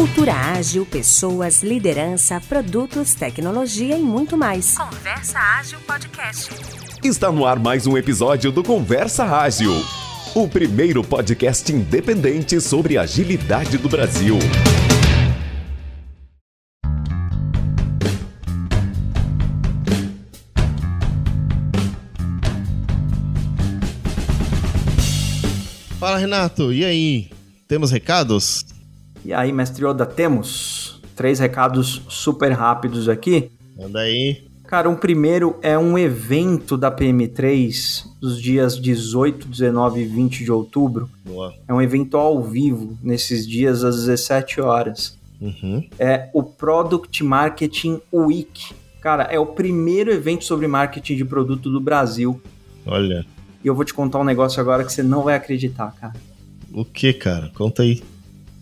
[0.00, 4.74] Cultura ágil, pessoas, liderança, produtos, tecnologia e muito mais.
[4.74, 6.48] Conversa Ágil Podcast.
[7.04, 9.74] Está no ar mais um episódio do Conversa Ágil,
[10.34, 14.38] o primeiro podcast independente sobre agilidade do Brasil.
[25.98, 27.30] Fala Renato, e aí?
[27.68, 28.64] Temos recados?
[29.24, 33.50] E aí, mestre Oda, temos três recados super rápidos aqui.
[33.76, 34.44] Manda aí.
[34.70, 40.52] Cara, um primeiro é um evento da PM3 dos dias 18, 19 e 20 de
[40.52, 41.10] outubro.
[41.24, 41.52] Boa.
[41.66, 45.18] É um evento ao vivo, nesses dias às 17 horas.
[45.40, 45.84] Uhum.
[45.98, 48.72] É o Product Marketing Week.
[49.00, 52.40] Cara, é o primeiro evento sobre marketing de produto do Brasil.
[52.86, 53.26] Olha.
[53.64, 56.14] E eu vou te contar um negócio agora que você não vai acreditar, cara.
[56.72, 57.50] O que, cara?
[57.54, 58.02] Conta aí.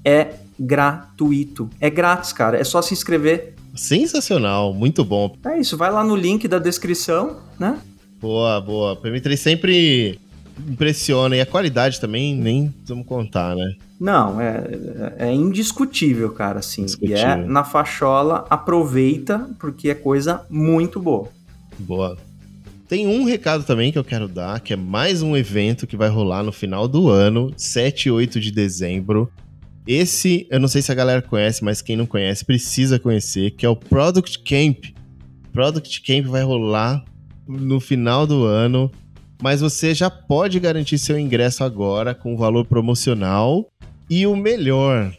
[0.05, 1.69] É gratuito.
[1.81, 2.59] É grátis, cara.
[2.59, 3.55] É só se inscrever.
[3.75, 5.37] Sensacional, muito bom.
[5.45, 7.79] É isso, vai lá no link da descrição, né?
[8.21, 8.97] Boa, boa.
[8.97, 10.19] PM3 sempre
[10.69, 13.75] impressiona e a qualidade também nem vamos contar, né?
[14.01, 14.65] Não, é,
[15.19, 16.87] é indiscutível, cara, assim.
[17.01, 21.29] E é na fachola, aproveita, porque é coisa muito boa.
[21.79, 22.17] Boa.
[22.89, 26.09] Tem um recado também que eu quero dar, que é mais um evento que vai
[26.09, 29.31] rolar no final do ano, 7 e 8 de dezembro.
[29.89, 33.65] Esse, eu não sei se a galera conhece, mas quem não conhece precisa conhecer, que
[33.65, 34.85] é o Product Camp.
[35.51, 37.03] Product Camp vai rolar
[37.49, 38.93] no final do ano,
[39.43, 43.67] mas você já pode garantir seu ingresso agora com valor promocional.
[44.11, 45.11] E o melhor,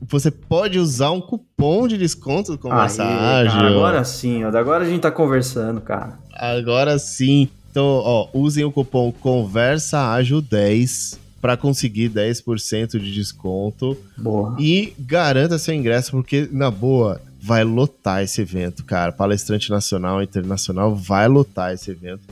[0.00, 3.52] você pode usar um cupom de desconto do Conversa Ágil.
[3.52, 6.18] cara, agora sim, ó, agora a gente tá conversando, cara.
[6.32, 7.48] Agora sim.
[7.70, 14.56] Então, ó, usem o cupom Conversa Ágil 10 para conseguir 10% de desconto Boa.
[14.58, 19.12] e garanta seu ingresso porque na boa vai lotar esse evento, cara.
[19.12, 22.22] Palestrante nacional e internacional vai lotar esse evento.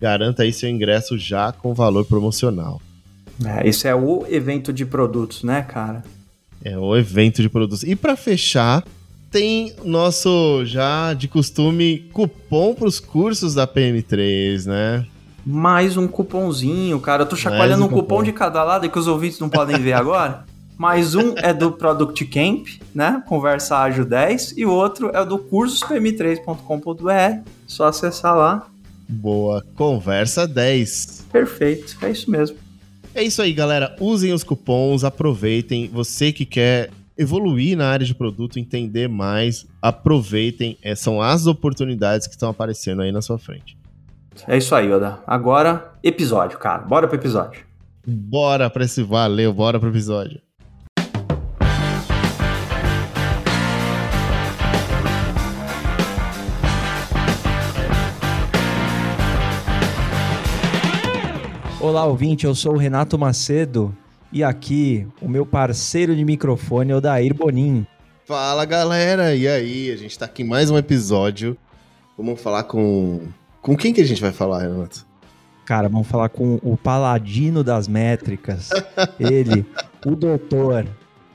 [0.00, 2.80] Garanta aí seu ingresso já com valor promocional.
[3.44, 6.04] É, esse é o evento de produtos, né, cara?
[6.64, 7.82] É o evento de produtos.
[7.82, 8.84] E para fechar,
[9.32, 15.04] tem nosso já de costume cupom para os cursos da PM3, né?
[15.50, 17.24] Mais um cupomzinho, cara.
[17.24, 18.22] Eu tô chacoalhando um cupom cupom.
[18.22, 20.44] de cada lado que os ouvintes não podem ver agora.
[20.78, 23.20] Mais um é do Product Camp, né?
[23.26, 24.56] Conversa Ágil 10.
[24.56, 27.50] E o outro é do cursospm3.com.br.
[27.66, 28.68] Só acessar lá.
[29.08, 29.66] Boa.
[29.74, 31.26] Conversa 10.
[31.32, 31.96] Perfeito.
[32.00, 32.56] É isso mesmo.
[33.12, 33.96] É isso aí, galera.
[33.98, 35.90] Usem os cupons, aproveitem.
[35.92, 40.78] Você que quer evoluir na área de produto, entender mais, aproveitem.
[40.80, 43.79] É, são as oportunidades que estão aparecendo aí na sua frente.
[44.46, 45.18] É isso aí, Oda.
[45.26, 46.82] Agora, episódio, cara.
[46.82, 47.64] Bora pro episódio.
[48.06, 50.40] Bora pra esse valeu, bora pro episódio.
[61.80, 63.96] Olá, ouvinte, eu sou o Renato Macedo
[64.32, 67.86] e aqui o meu parceiro de microfone é o Dair Bonin.
[68.26, 69.34] Fala, galera.
[69.34, 71.56] E aí, a gente tá aqui em mais um episódio.
[72.16, 73.22] Vamos falar com
[73.60, 75.06] com quem que a gente vai falar, Renato?
[75.64, 78.70] Cara, vamos falar com o paladino das métricas.
[79.20, 79.64] Ele,
[80.04, 80.86] o doutor.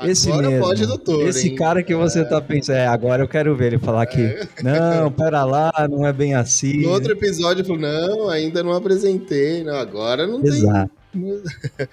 [0.03, 0.65] Esse Agora mesmo.
[0.65, 1.55] pode, doutor, Esse hein?
[1.55, 2.75] cara que você tá pensando.
[2.75, 4.37] É, agora eu quero ver ele falar que.
[4.61, 6.81] Não, pera lá, não é bem assim.
[6.81, 9.63] No outro episódio, eu falei, não, ainda não apresentei.
[9.63, 10.91] Não, agora não Exato.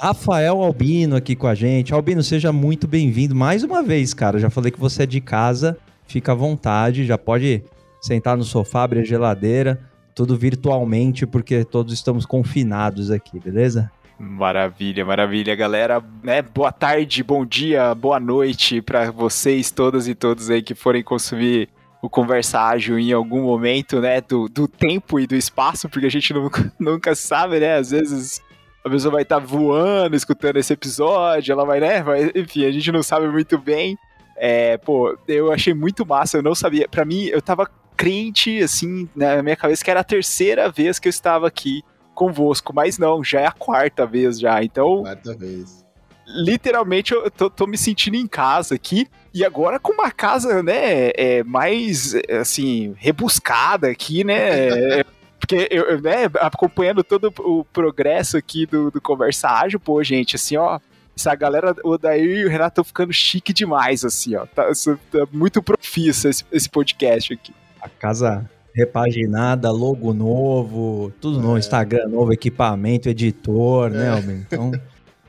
[0.00, 1.92] Rafael Albino aqui com a gente.
[1.92, 4.38] Albino, seja muito bem-vindo mais uma vez, cara.
[4.38, 5.76] Já falei que você é de casa,
[6.06, 7.62] fica à vontade, já pode
[8.02, 9.80] sentar no sofá, abrir a geladeira,
[10.14, 13.90] tudo virtualmente, porque todos estamos confinados aqui, beleza?
[14.18, 16.02] Maravilha, maravilha, galera.
[16.22, 16.42] Né?
[16.42, 21.68] Boa tarde, bom dia, boa noite para vocês todas e todos aí que forem consumir
[22.02, 24.20] o Conversa Ágil em algum momento, né?
[24.20, 26.34] Do, do tempo e do espaço, porque a gente
[26.78, 27.76] nunca, sabe, né?
[27.76, 28.42] Às vezes
[28.84, 32.02] a pessoa vai estar voando, escutando esse episódio, ela vai, né?
[32.02, 33.96] Vai, enfim, a gente não sabe muito bem.
[34.36, 36.88] É, pô, eu achei muito massa, eu não sabia.
[36.88, 37.70] Pra mim, eu tava
[38.02, 41.84] crente, assim, na minha cabeça, que era a terceira vez que eu estava aqui
[42.14, 44.60] convosco, mas não, já é a quarta vez já.
[44.62, 45.84] Então, Quarta vez.
[46.26, 49.06] literalmente, eu tô, tô me sentindo em casa aqui.
[49.32, 54.98] E agora com uma casa, né, é, mais, assim, rebuscada aqui, né?
[54.98, 55.04] é,
[55.38, 60.56] Porque eu, né, acompanhando todo o progresso aqui do, do Conversa Ágil, pô, gente, assim,
[60.56, 60.80] ó,
[61.16, 64.44] essa galera, o Daí e o Renato estão ficando chique demais, assim, ó.
[64.44, 64.64] Tá,
[65.10, 67.54] tá muito profissa esse, esse podcast aqui.
[67.82, 71.42] A casa repaginada, logo novo, tudo É.
[71.42, 74.44] novo, Instagram novo, equipamento, editor, né, Albino?
[74.46, 74.72] Então,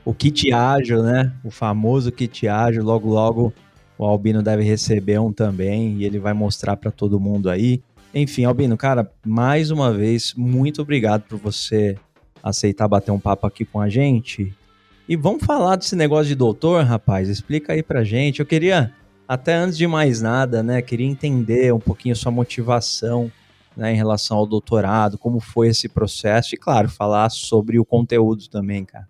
[0.04, 1.32] o kit ágil, né?
[1.44, 2.82] O famoso kit ágil.
[2.84, 3.52] Logo, logo
[3.98, 7.82] o Albino deve receber um também e ele vai mostrar para todo mundo aí.
[8.14, 11.96] Enfim, Albino, cara, mais uma vez, muito obrigado por você
[12.42, 14.54] aceitar bater um papo aqui com a gente.
[15.08, 17.28] E vamos falar desse negócio de doutor, rapaz.
[17.28, 18.40] Explica aí pra gente.
[18.40, 18.92] Eu queria,
[19.26, 23.30] até antes de mais nada, né, queria entender um pouquinho sua motivação
[23.76, 28.48] né, em relação ao doutorado, como foi esse processo e, claro, falar sobre o conteúdo
[28.48, 29.08] também, cara.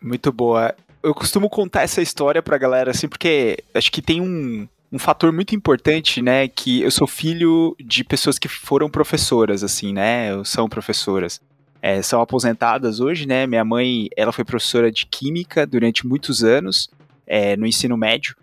[0.00, 0.74] Muito boa.
[1.02, 5.32] Eu costumo contar essa história pra galera, assim, porque acho que tem um, um fator
[5.32, 10.68] muito importante, né, que eu sou filho de pessoas que foram professoras, assim, né, são
[10.68, 11.40] professoras.
[11.82, 16.90] É, são aposentadas hoje, né, minha mãe, ela foi professora de química durante muitos anos,
[17.26, 18.36] é, no ensino médio,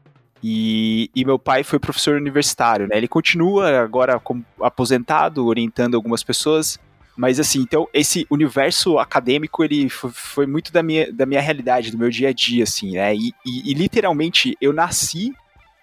[0.44, 2.98] e, e, meu pai foi professor universitário, né?
[2.98, 6.80] Ele continua agora como aposentado, orientando algumas pessoas,
[7.16, 11.92] mas assim, então esse universo acadêmico ele foi, foi, muito da minha, da minha realidade,
[11.92, 13.16] do meu dia a dia, assim, né?
[13.16, 15.34] E, e, e, literalmente eu nasci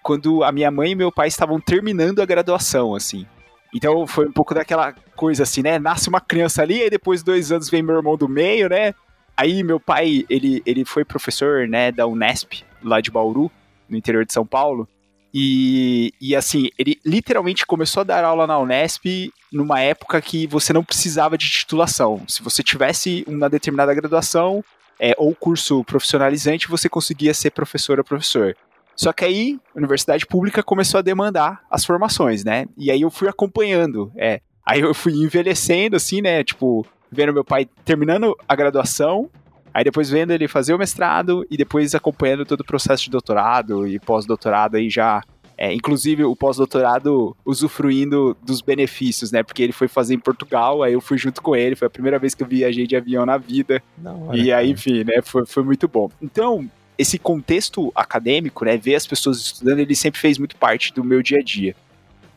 [0.02, 3.26] quando a minha mãe e meu pai estavam terminando a graduação, assim.
[3.74, 5.78] Então foi um pouco daquela coisa assim, né?
[5.80, 8.94] Nasce uma criança ali, e depois dois anos vem meu irmão do meio, né?
[9.36, 13.50] Aí meu pai, ele, ele foi professor, né, da Unesp, lá de Bauru,
[13.94, 14.86] no interior de São Paulo.
[15.32, 20.72] E, e assim, ele literalmente começou a dar aula na Unesp numa época que você
[20.72, 22.22] não precisava de titulação.
[22.28, 24.62] Se você tivesse uma determinada graduação
[25.00, 28.56] é, ou curso profissionalizante, você conseguia ser professor ou professor.
[28.96, 32.66] Só que aí, a universidade pública começou a demandar as formações, né?
[32.78, 34.40] E aí eu fui acompanhando, é.
[34.64, 36.44] Aí eu fui envelhecendo, assim, né?
[36.44, 39.28] Tipo, vendo meu pai terminando a graduação
[39.74, 43.88] Aí depois vendo ele fazer o mestrado e depois acompanhando todo o processo de doutorado
[43.88, 45.20] e pós-doutorado aí já
[45.56, 49.42] é, inclusive o pós-doutorado usufruindo dos benefícios, né?
[49.42, 52.18] Porque ele foi fazer em Portugal, aí eu fui junto com ele, foi a primeira
[52.18, 53.82] vez que eu viajei de avião na vida.
[53.96, 55.22] Não, e aí, enfim, né?
[55.22, 56.10] Foi, foi muito bom.
[56.20, 56.68] Então,
[56.98, 58.76] esse contexto acadêmico, né?
[58.76, 61.76] Ver as pessoas estudando, ele sempre fez muito parte do meu dia a dia.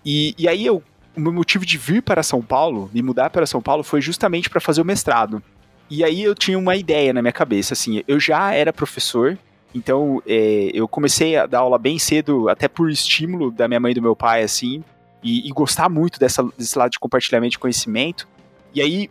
[0.05, 0.83] E, e aí eu,
[1.15, 4.47] o meu motivo de vir para São Paulo, me mudar para São Paulo, foi justamente
[4.47, 5.41] para fazer o mestrado.
[5.89, 9.37] E aí eu tinha uma ideia na minha cabeça, assim, eu já era professor,
[9.73, 13.91] então é, eu comecei a dar aula bem cedo, até por estímulo da minha mãe
[13.91, 14.83] e do meu pai, assim,
[15.23, 18.27] e, e gostar muito dessa, desse lado de compartilhamento de conhecimento.
[18.73, 19.09] E aí,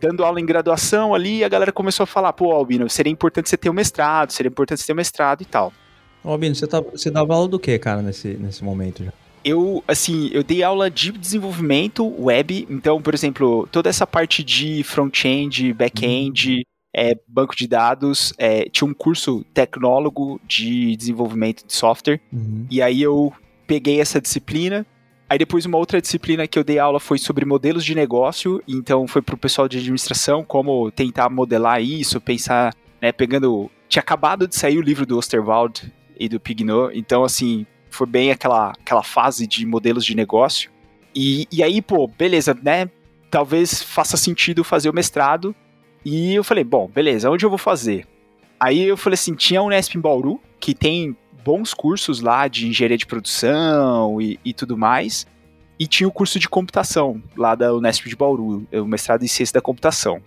[0.00, 3.56] dando aula em graduação ali, a galera começou a falar, pô, Albino, seria importante você
[3.56, 5.72] ter um mestrado, seria importante você ter um mestrado e tal.
[6.24, 9.12] Albino, você, tá, você dava aula do que, cara, nesse, nesse momento já?
[9.48, 14.82] Eu, assim, eu dei aula de desenvolvimento web, então, por exemplo, toda essa parte de
[14.82, 16.62] front-end, back-end, uhum.
[16.94, 22.66] é, banco de dados, é, tinha um curso tecnólogo de desenvolvimento de software, uhum.
[22.70, 23.32] e aí eu
[23.66, 24.86] peguei essa disciplina,
[25.30, 29.06] Aí depois uma outra disciplina que eu dei aula foi sobre modelos de negócio, então
[29.06, 33.70] foi para o pessoal de administração como tentar modelar isso, pensar, né, pegando...
[33.90, 37.66] Tinha acabado de sair o livro do Osterwald e do Pignot, então assim,
[37.98, 40.70] foi bem aquela, aquela fase de modelos de negócio.
[41.14, 42.88] E, e aí, pô, beleza, né?
[43.28, 45.54] Talvez faça sentido fazer o mestrado.
[46.04, 48.06] E eu falei, bom, beleza, onde eu vou fazer?
[48.60, 52.68] Aí eu falei assim, tinha a Unesp em Bauru, que tem bons cursos lá de
[52.68, 55.26] engenharia de produção e, e tudo mais.
[55.78, 59.54] E tinha o curso de computação lá da Unesp de Bauru, o mestrado em ciência
[59.54, 60.22] da computação.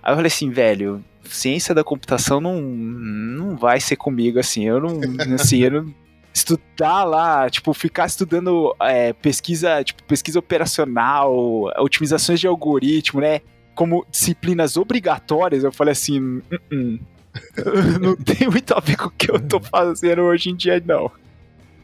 [0.00, 4.80] Aí eu falei assim, velho, ciência da computação não, não vai ser comigo, assim, eu
[4.80, 5.00] não,
[5.34, 5.94] assim, eu não,
[6.32, 11.32] estudar lá, tipo, ficar estudando é, pesquisa, tipo, pesquisa operacional,
[11.78, 13.40] otimizações de algoritmo, né?
[13.74, 17.00] Como disciplinas obrigatórias, eu falei assim, uh -uh.
[18.00, 21.10] não tem muito a ver com o que eu tô fazendo hoje em dia, não.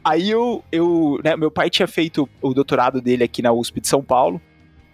[0.04, 3.88] Aí eu, eu né, meu pai tinha feito o doutorado dele aqui na USP de
[3.88, 4.40] São Paulo,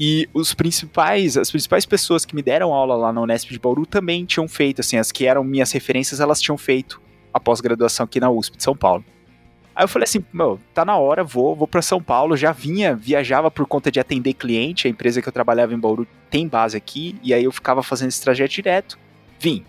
[0.05, 3.87] e os principais, as principais pessoas que me deram aula lá na Unesp de Bauru
[3.87, 7.01] também tinham feito, assim, as que eram minhas referências, elas tinham feito
[7.33, 9.05] a pós-graduação aqui na USP de São Paulo.
[9.75, 12.95] Aí eu falei assim, meu, tá na hora, vou, vou para São Paulo, já vinha,
[12.95, 16.77] viajava por conta de atender cliente, a empresa que eu trabalhava em Bauru tem base
[16.77, 18.99] aqui, e aí eu ficava fazendo esse trajeto direto,
[19.41, 19.65] vim.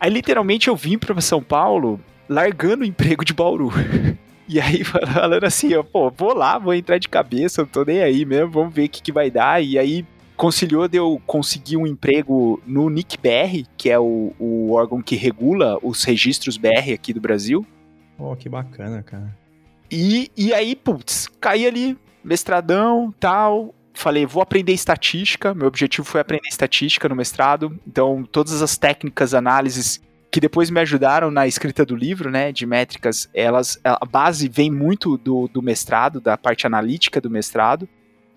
[0.00, 3.70] Aí literalmente eu vim para São Paulo largando o emprego de Bauru.
[4.46, 8.02] E aí falando assim, ó, pô, vou lá, vou entrar de cabeça, não tô nem
[8.02, 9.64] aí mesmo, vamos ver o que, que vai dar.
[9.64, 10.04] E aí
[10.36, 15.78] conciliou de eu conseguir um emprego no NICBR, que é o, o órgão que regula
[15.82, 17.66] os registros BR aqui do Brasil.
[18.18, 19.34] Oh, que bacana, cara.
[19.96, 23.72] E, e aí, putz, caí ali, mestradão, tal.
[23.92, 25.54] Falei, vou aprender estatística.
[25.54, 27.78] Meu objetivo foi aprender estatística no mestrado.
[27.86, 32.66] Então, todas as técnicas, análises que depois me ajudaram na escrita do livro, né, de
[32.66, 37.88] métricas, elas, a base vem muito do, do mestrado, da parte analítica do mestrado.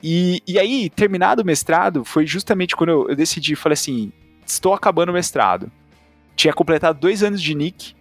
[0.04, 4.12] E, e aí, terminado o mestrado, foi justamente quando eu, eu decidi, falei assim,
[4.46, 5.72] estou acabando o mestrado.
[6.36, 7.96] tinha completado dois anos de Nick,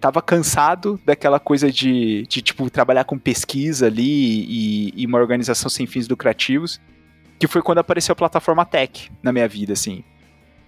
[0.00, 4.02] tava cansado daquela coisa de, de tipo, trabalhar com pesquisa ali
[4.48, 6.80] e, e uma organização sem fins lucrativos,
[7.38, 10.02] que foi quando apareceu a plataforma Tech na minha vida, assim.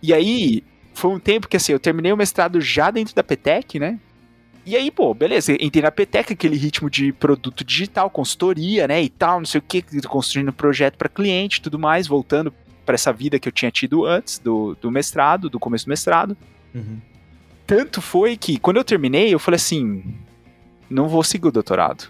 [0.03, 0.63] E aí,
[0.95, 3.99] foi um tempo que, assim, eu terminei o mestrado já dentro da Petec, né?
[4.65, 9.09] E aí, pô, beleza, entrei na Petec, aquele ritmo de produto digital, consultoria, né, e
[9.09, 12.55] tal, não sei o que, construindo projeto para cliente tudo mais, voltando
[12.87, 16.37] para essa vida que eu tinha tido antes do, do mestrado, do começo do mestrado.
[16.73, 16.99] Uhum.
[17.77, 20.03] Tanto foi que, quando eu terminei, eu falei assim,
[20.91, 22.09] não vou seguir o doutorado.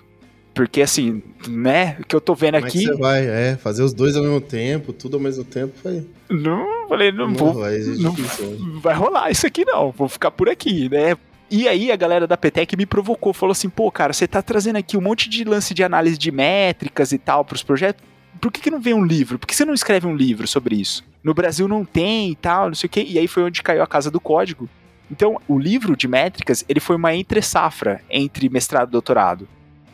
[0.54, 2.84] Porque, assim, né, o que eu tô vendo Como é aqui...
[2.84, 3.26] você vai?
[3.26, 6.06] É, fazer os dois ao mesmo tempo, tudo ao mesmo tempo, foi.
[6.28, 7.54] Não, falei, não, Não vou...
[7.54, 11.16] vai, não não vai rolar isso aqui não, vou ficar por aqui, né?
[11.50, 14.76] E aí a galera da Petec me provocou, falou assim, pô, cara, você tá trazendo
[14.76, 18.02] aqui um monte de lance de análise de métricas e tal pros projetos,
[18.40, 19.38] por que, que não vem um livro?
[19.38, 21.04] Por que você não escreve um livro sobre isso?
[21.22, 23.04] No Brasil não tem e tal, não sei o quê.
[23.06, 24.68] E aí foi onde caiu a Casa do Código.
[25.12, 29.46] Então, o livro de métricas, ele foi uma entre-safra entre mestrado e doutorado.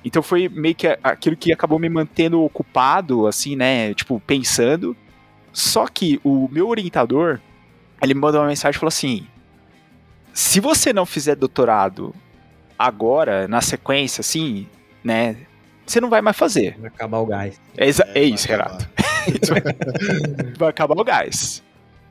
[0.05, 3.93] Então foi meio que aquilo que acabou me mantendo ocupado, assim, né?
[3.95, 4.97] Tipo, pensando.
[5.53, 7.41] Só que o meu orientador,
[8.01, 9.27] ele me mandou uma mensagem e falou assim:
[10.33, 12.15] se você não fizer doutorado
[12.79, 14.69] agora, na sequência, assim,
[15.03, 15.37] né?
[15.85, 16.77] Você não vai mais fazer.
[16.79, 17.61] Vai acabar o gás.
[17.77, 18.47] É, é vai isso.
[18.47, 18.89] Renato.
[20.57, 21.63] Vai acabar o gás.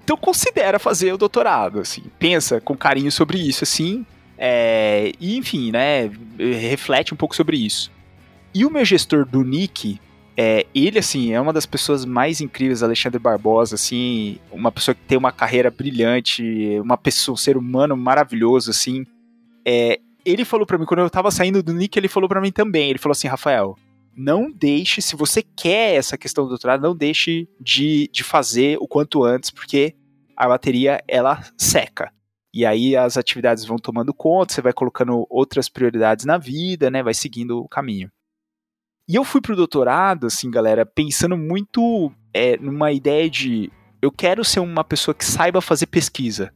[0.08, 2.04] Então considera fazer o doutorado, assim.
[2.18, 4.06] Pensa com carinho sobre isso, assim.
[4.38, 6.10] é, e, enfim, né?
[6.40, 7.92] Reflete um pouco sobre isso.
[8.54, 10.00] E o meu gestor do Nick,
[10.38, 15.02] é, ele, assim, é uma das pessoas mais incríveis, Alexandre Barbosa, assim, uma pessoa que
[15.02, 16.42] tem uma carreira brilhante,
[16.82, 19.06] uma pessoa, um ser humano maravilhoso, assim.
[19.66, 22.52] É, ele falou pra mim, quando eu tava saindo do Nick, ele falou pra mim
[22.54, 23.76] também, ele falou assim, Rafael,
[24.18, 28.88] não deixe, se você quer essa questão do doutorado, não deixe de, de fazer o
[28.88, 29.96] quanto antes, porque
[30.36, 32.12] a bateria, ela seca.
[32.52, 37.04] E aí as atividades vão tomando conta, você vai colocando outras prioridades na vida, né,
[37.04, 38.12] vai seguindo o caminho.
[39.08, 43.72] E eu fui pro doutorado, assim, galera, pensando muito é, numa ideia de
[44.02, 46.52] eu quero ser uma pessoa que saiba fazer pesquisa.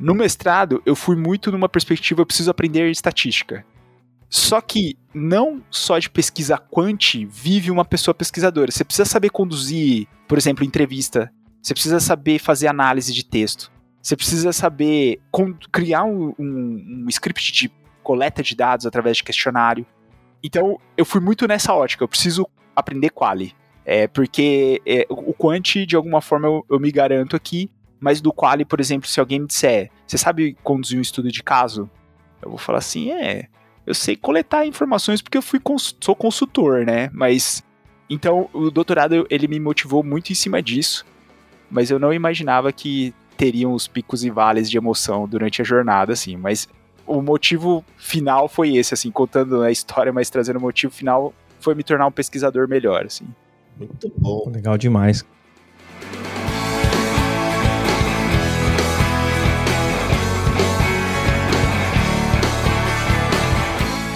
[0.00, 3.64] No mestrado, eu fui muito numa perspectiva, eu preciso aprender estatística.
[4.28, 8.70] Só que não só de pesquisa quant vive uma pessoa pesquisadora.
[8.70, 11.32] Você precisa saber conduzir, por exemplo, entrevista.
[11.62, 13.70] Você precisa saber fazer análise de texto.
[14.02, 15.20] Você precisa saber
[15.72, 17.70] criar um, um- um script de
[18.02, 19.84] coleta de dados através de questionário.
[20.42, 22.04] Então, eu fui muito nessa ótica.
[22.04, 23.52] Eu preciso aprender quali.
[23.84, 27.70] É, porque é, o quant, de alguma forma, eu, eu me garanto aqui.
[27.98, 31.42] Mas do quali, por exemplo, se alguém me disser, você sabe conduzir um estudo de
[31.42, 31.90] caso?
[32.42, 33.48] Eu vou falar assim, é,
[33.86, 37.08] eu sei coletar informações porque eu fui cons- sou consultor, né?
[37.12, 37.62] Mas
[38.10, 41.04] então o doutorado ele me motivou muito em cima disso,
[41.70, 46.12] mas eu não imaginava que teriam os picos e vales de emoção durante a jornada,
[46.12, 46.36] assim.
[46.36, 46.68] Mas
[47.06, 51.74] o motivo final foi esse, assim, contando a história, mas trazendo o motivo final foi
[51.74, 53.26] me tornar um pesquisador melhor, assim.
[53.76, 54.50] Muito bom.
[54.50, 55.24] Legal demais.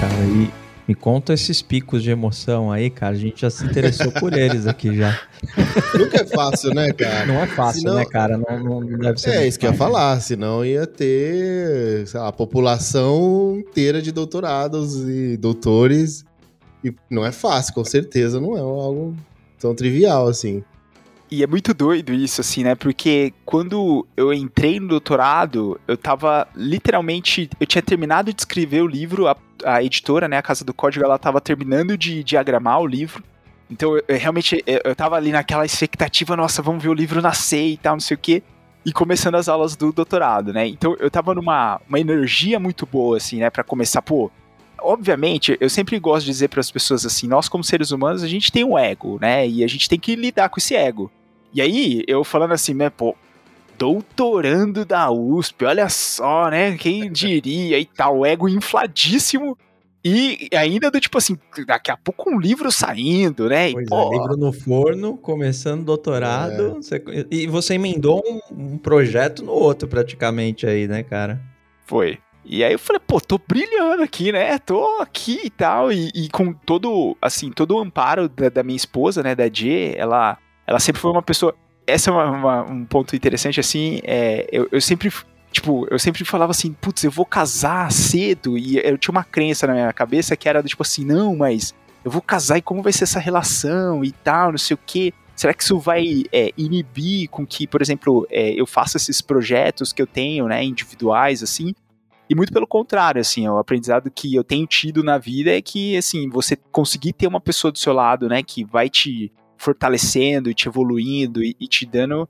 [0.00, 0.50] Cara, e
[0.88, 3.14] me conta esses picos de emoção aí, cara.
[3.14, 5.20] A gente já se interessou por eles aqui já.
[5.96, 7.26] Nunca é fácil, né, cara?
[7.26, 8.38] Não é fácil, Senão- né, cara?
[8.38, 9.30] Não, não- deve ser.
[9.30, 14.10] É isso que eu ia falar, senão ia ter, sei lá, a população inteira de
[14.10, 16.24] doutorados e doutores.
[16.82, 19.14] E não é fácil, com certeza não é algo
[19.58, 20.64] tão trivial assim.
[21.30, 22.74] E é muito doido isso, assim, né?
[22.74, 27.48] Porque quando eu entrei no doutorado, eu tava literalmente.
[27.60, 30.38] Eu tinha terminado de escrever o livro, a, a editora, né?
[30.38, 33.22] A Casa do Código, ela tava terminando de diagramar o livro.
[33.70, 34.60] Então, eu, eu realmente.
[34.66, 38.00] Eu, eu tava ali naquela expectativa, nossa, vamos ver o livro nascer e tal, não
[38.00, 38.42] sei o quê.
[38.84, 40.66] E começando as aulas do doutorado, né?
[40.66, 43.50] Então, eu tava numa uma energia muito boa, assim, né?
[43.50, 44.32] Pra começar, pô.
[44.82, 48.28] Obviamente, eu sempre gosto de dizer para as pessoas assim: nós, como seres humanos, a
[48.28, 49.46] gente tem um ego, né?
[49.46, 51.08] E a gente tem que lidar com esse ego.
[51.52, 53.16] E aí, eu falando assim, né, pô,
[53.78, 56.76] doutorando da USP, olha só, né?
[56.76, 59.56] Quem diria e tal, ego infladíssimo.
[60.02, 63.70] E ainda do tipo assim, daqui a pouco um livro saindo, né?
[63.70, 66.74] E, Pois pô, é, livro no forno, começando doutorado.
[66.76, 68.40] você- e você emendou um,
[68.74, 71.40] um projeto no outro, praticamente, aí, né, cara?
[71.84, 72.18] Foi.
[72.46, 74.58] E aí eu falei, pô, tô brilhando aqui, né?
[74.58, 75.92] Tô aqui e tal.
[75.92, 79.94] E, e com todo, assim, todo o amparo da, da minha esposa, né, da G,
[79.98, 80.38] ela,
[80.70, 81.52] ela sempre foi uma pessoa.
[81.84, 84.00] Essa é uma- uma- um ponto interessante, assim.
[84.04, 85.12] É, eu, eu sempre,
[85.50, 88.56] tipo, eu sempre falava assim, putz, eu vou casar cedo.
[88.56, 91.74] E eu tinha uma crença na minha cabeça que era do tipo assim, não, mas
[92.04, 95.12] eu vou casar e como vai ser essa relação e tal, não sei o quê.
[95.34, 99.92] Será que isso vai é, inibir com que, por exemplo, é, eu faça esses projetos
[99.92, 101.74] que eu tenho, né, individuais, assim?
[102.28, 105.96] E muito pelo contrário, assim, o aprendizado que eu tenho tido na vida é que,
[105.96, 110.54] assim, você conseguir ter uma pessoa do seu lado, né, que vai te fortalecendo e
[110.54, 112.26] te evoluindo e, e te dando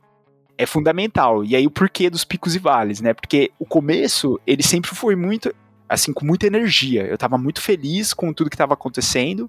[0.58, 1.44] é fundamental.
[1.44, 3.14] E aí o porquê dos picos e vales, né?
[3.14, 5.54] Porque o começo, ele sempre foi muito,
[5.88, 7.06] assim, com muita energia.
[7.06, 9.48] Eu tava muito feliz com tudo que tava acontecendo.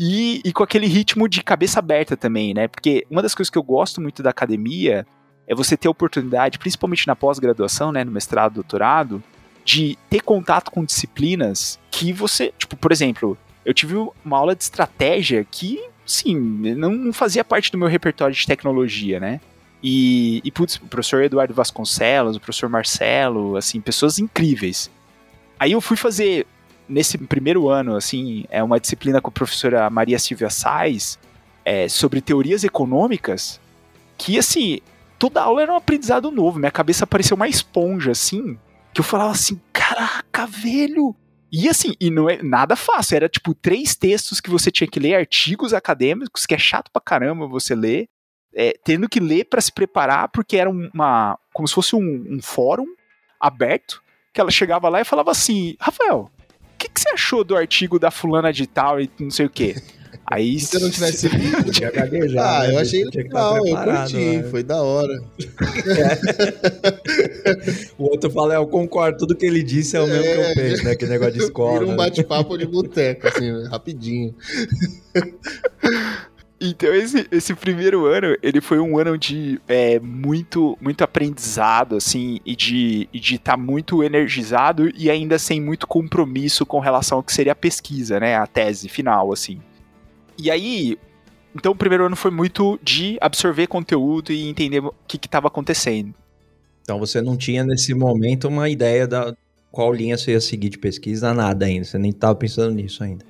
[0.00, 2.66] E, e com aquele ritmo de cabeça aberta também, né?
[2.66, 5.06] Porque uma das coisas que eu gosto muito da academia
[5.46, 9.22] é você ter a oportunidade, principalmente na pós-graduação, né, no mestrado, doutorado,
[9.64, 14.62] de ter contato com disciplinas que você, tipo, por exemplo, eu tive uma aula de
[14.62, 15.78] estratégia que,
[16.12, 19.40] sim, não fazia parte do meu repertório de tecnologia, né?
[19.82, 24.90] E, e putz, o professor Eduardo Vasconcelos, o professor Marcelo, assim, pessoas incríveis.
[25.58, 26.46] Aí eu fui fazer,
[26.88, 31.18] nesse primeiro ano, assim, é uma disciplina com a professora Maria Silvia Sais,
[31.64, 33.60] é, sobre teorias econômicas,
[34.18, 34.80] que, assim,
[35.18, 36.58] toda aula era um aprendizado novo.
[36.58, 38.58] Minha cabeça parecia uma esponja, assim,
[38.92, 41.16] que eu falava assim, caraca, velho!
[41.52, 44.98] E assim, e não é nada fácil, era tipo três textos que você tinha que
[44.98, 48.08] ler, artigos acadêmicos, que é chato pra caramba você ler
[48.54, 51.38] é, tendo que ler para se preparar, porque era uma.
[51.52, 52.86] como se fosse um, um, fórum
[53.40, 57.56] aberto, que ela chegava lá e falava assim: Rafael, o que, que, você achou do
[57.56, 59.76] artigo da fulana de tal e não sei o quê?
[60.26, 62.48] Aí, se eu não tivesse lido, tinha gaguejado.
[62.48, 62.74] Ah, né?
[62.74, 64.42] eu achei legal, eu curti, né?
[64.44, 65.22] foi da hora.
[65.98, 66.12] É.
[67.98, 70.32] o outro fala, é, eu concordo, tudo que ele disse é o mesmo é.
[70.32, 70.54] que eu é.
[70.54, 70.94] penso, né?
[70.94, 71.80] Que negócio de escola.
[71.80, 74.34] Vira um bate-papo de boteco, assim, rapidinho.
[76.64, 82.38] Então, esse, esse primeiro ano, ele foi um ano de é, muito, muito aprendizado, assim,
[82.46, 87.24] e de estar de tá muito energizado e ainda sem muito compromisso com relação ao
[87.24, 88.36] que seria a pesquisa, né?
[88.36, 89.60] A tese final, assim.
[90.42, 90.98] E aí,
[91.54, 96.12] então o primeiro ano foi muito de absorver conteúdo e entender o que estava acontecendo.
[96.82, 99.36] Então você não tinha nesse momento uma ideia da
[99.70, 101.84] qual linha você ia seguir de pesquisa, nada ainda.
[101.84, 103.24] Você nem estava pensando nisso ainda.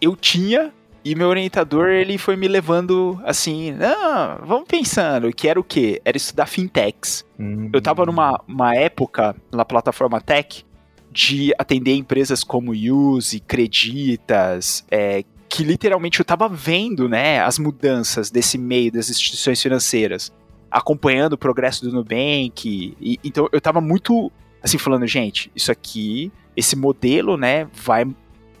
[0.00, 0.72] Eu tinha,
[1.04, 6.02] e meu orientador, ele foi me levando assim, não, vamos pensando, que era o quê?
[6.04, 7.24] Era estudar fintechs.
[7.38, 7.70] Uhum.
[7.72, 10.66] Eu tava numa uma época, na plataforma tech,
[11.12, 15.22] de atender empresas como Use, Creditas, é,
[15.56, 20.30] que literalmente eu tava vendo, né, as mudanças desse meio das instituições financeiras,
[20.70, 24.30] acompanhando o progresso do Nubank, e, então eu tava muito,
[24.62, 28.06] assim, falando, gente, isso aqui, esse modelo, né, vai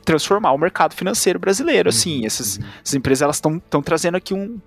[0.06, 2.20] transformar o mercado financeiro brasileiro, assim.
[2.20, 2.26] Uhum.
[2.26, 4.58] Essas, essas empresas elas estão trazendo aqui um.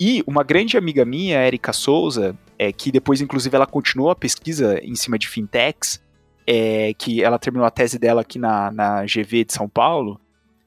[0.00, 4.80] E uma grande amiga minha, Erika Souza, é, que depois, inclusive, ela continuou a pesquisa
[4.82, 6.02] em cima de fintechs,
[6.44, 10.20] é, que ela terminou a tese dela aqui na, na GV de São Paulo,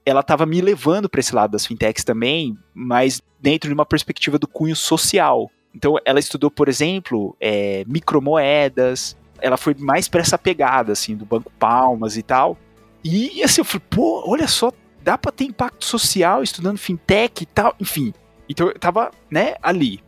[0.05, 4.37] ela estava me levando para esse lado das fintechs também, mas dentro de uma perspectiva
[4.37, 5.49] do cunho social.
[5.73, 11.25] Então, ela estudou, por exemplo, é, micromoedas, ela foi mais para essa pegada, assim, do
[11.25, 12.57] Banco Palmas e tal.
[13.03, 14.71] E assim, eu falei, pô, olha só,
[15.03, 18.13] dá pra ter impacto social estudando fintech e tal, enfim.
[18.47, 19.99] Então eu tava, né, ali.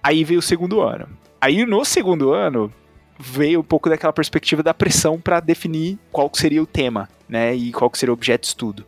[0.00, 1.08] Aí veio o segundo ano.
[1.40, 2.72] Aí no segundo ano
[3.18, 7.72] veio um pouco daquela perspectiva da pressão para definir qual seria o tema, né, e
[7.72, 8.86] qual seria o objeto de estudo.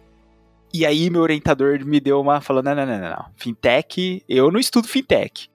[0.75, 4.59] E aí meu orientador me deu uma falando, não, não, não, não, fintech, eu não
[4.59, 5.49] estudo fintech.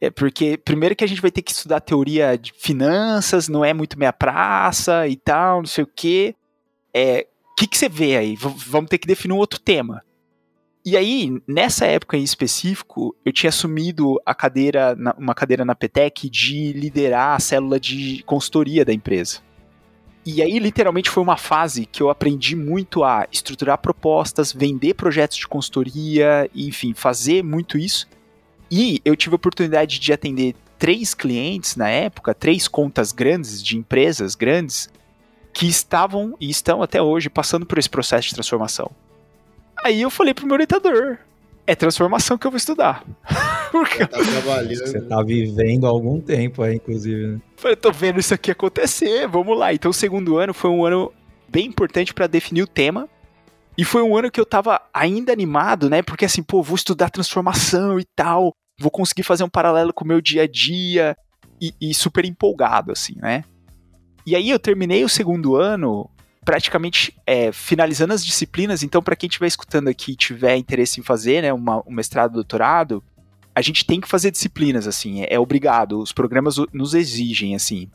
[0.00, 3.74] É porque primeiro que a gente vai ter que estudar teoria de finanças, não é
[3.74, 6.36] muito minha praça e tal, não sei o quê
[6.94, 8.36] é, o que, que você vê aí?
[8.36, 10.02] V vamos ter que definir um outro tema.
[10.86, 16.28] E aí, nessa época em específico, eu tinha assumido a cadeira, uma cadeira na Petec
[16.28, 19.40] de liderar a célula de consultoria da empresa.
[20.26, 25.36] E aí, literalmente, foi uma fase que eu aprendi muito a estruturar propostas, vender projetos
[25.36, 28.08] de consultoria, enfim, fazer muito isso.
[28.70, 33.76] E eu tive a oportunidade de atender três clientes na época, três contas grandes de
[33.76, 34.88] empresas grandes,
[35.52, 38.90] que estavam e estão até hoje passando por esse processo de transformação.
[39.84, 41.18] Aí eu falei pro meu orientador,
[41.66, 43.04] é transformação que eu vou estudar.
[43.70, 44.06] Porque...
[44.06, 47.26] Tá Você tá vivendo há algum tempo aí, inclusive.
[47.26, 47.40] Né?
[47.64, 49.72] Eu tô vendo isso aqui acontecer, vamos lá.
[49.72, 51.12] Então o segundo ano foi um ano
[51.48, 53.08] bem importante para definir o tema.
[53.76, 56.02] E foi um ano que eu tava ainda animado, né?
[56.02, 60.08] Porque assim, pô, vou estudar transformação e tal, vou conseguir fazer um paralelo com o
[60.08, 61.16] meu dia a dia
[61.60, 63.42] e, e super empolgado, assim, né?
[64.26, 66.08] E aí eu terminei o segundo ano
[66.44, 68.82] praticamente é, finalizando as disciplinas.
[68.82, 72.34] Então, para quem estiver escutando aqui e tiver interesse em fazer né, uma, um mestrado,
[72.34, 73.02] doutorado,
[73.54, 76.00] a gente tem que fazer disciplinas, assim, é, é obrigado.
[76.00, 77.88] Os programas nos exigem, assim.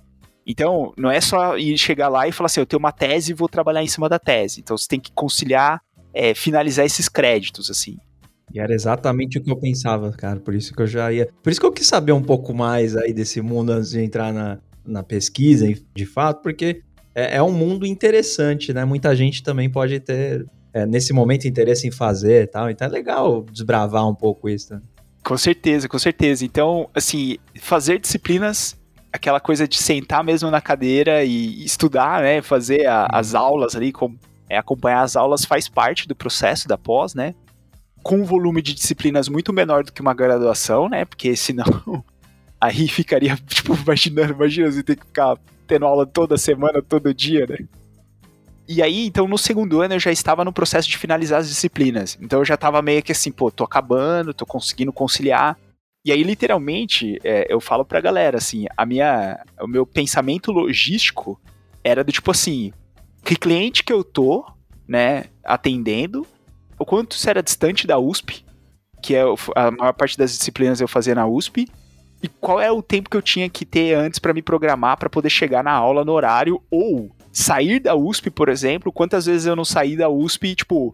[0.45, 3.35] Então, não é só ir chegar lá e falar assim, eu tenho uma tese e
[3.35, 4.61] vou trabalhar em cima da tese.
[4.61, 5.81] Então, você tem que conciliar,
[6.13, 7.97] é, finalizar esses créditos, assim.
[8.51, 10.39] E era exatamente o que eu pensava, cara.
[10.39, 11.29] Por isso que eu já ia.
[11.43, 14.33] Por isso que eu quis saber um pouco mais aí desse mundo antes de entrar
[14.33, 16.81] na, na pesquisa, de fato, porque
[17.19, 18.85] é, é um mundo interessante, né?
[18.85, 22.69] Muita gente também pode ter, é, nesse momento, interesse em fazer e tal.
[22.69, 24.73] Então é legal desbravar um pouco isso.
[24.73, 24.81] Né?
[25.23, 26.45] Com certeza, com certeza.
[26.45, 28.79] Então, assim, fazer disciplinas,
[29.11, 32.41] aquela coisa de sentar mesmo na cadeira e estudar, né?
[32.41, 34.15] Fazer a, as aulas ali, com,
[34.49, 37.35] é, acompanhar as aulas faz parte do processo da pós, né?
[38.01, 41.03] Com um volume de disciplinas muito menor do que uma graduação, né?
[41.03, 41.65] Porque senão
[42.61, 45.37] aí ficaria, tipo, imaginando, imagina você ter que ficar
[45.69, 47.59] tendo aula toda semana, todo dia, né?
[48.67, 52.17] E aí, então, no segundo ano eu já estava no processo de finalizar as disciplinas.
[52.19, 55.57] Então eu já estava meio que assim, pô, tô acabando, tô conseguindo conciliar.
[56.03, 61.39] E aí, literalmente, é, eu falo pra galera, assim, a minha, o meu pensamento logístico
[61.83, 62.73] era do tipo assim,
[63.23, 64.45] que cliente que eu tô,
[64.87, 66.25] né, atendendo,
[66.77, 68.43] o quanto isso era distante da USP,
[69.01, 69.23] que é
[69.55, 71.67] a maior parte das disciplinas eu fazia na USP,
[72.21, 75.09] e qual é o tempo que eu tinha que ter antes para me programar para
[75.09, 79.55] poder chegar na aula no horário ou sair da USP, por exemplo, quantas vezes eu
[79.55, 80.93] não saí da USP, tipo,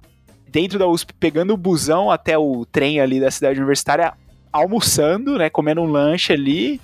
[0.50, 4.14] dentro da USP, pegando o busão até o trem ali da cidade universitária,
[4.52, 6.80] almoçando, né, comendo um lanche ali,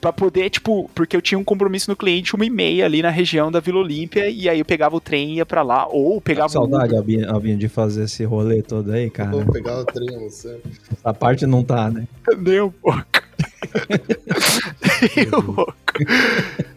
[0.00, 3.10] para poder, tipo, porque eu tinha um compromisso no cliente uma e meia ali na
[3.10, 6.20] região da Vila Olímpia, e aí eu pegava o trem e ia pra lá, ou
[6.20, 6.48] pegava...
[6.48, 6.98] Tá saudade, um...
[6.98, 9.30] Albinho, Albinho, de fazer esse rolê todo aí, cara.
[9.30, 10.60] Vou pegar o trem almoçando.
[10.92, 12.06] Essa parte não tá, né?
[12.38, 12.72] Nem um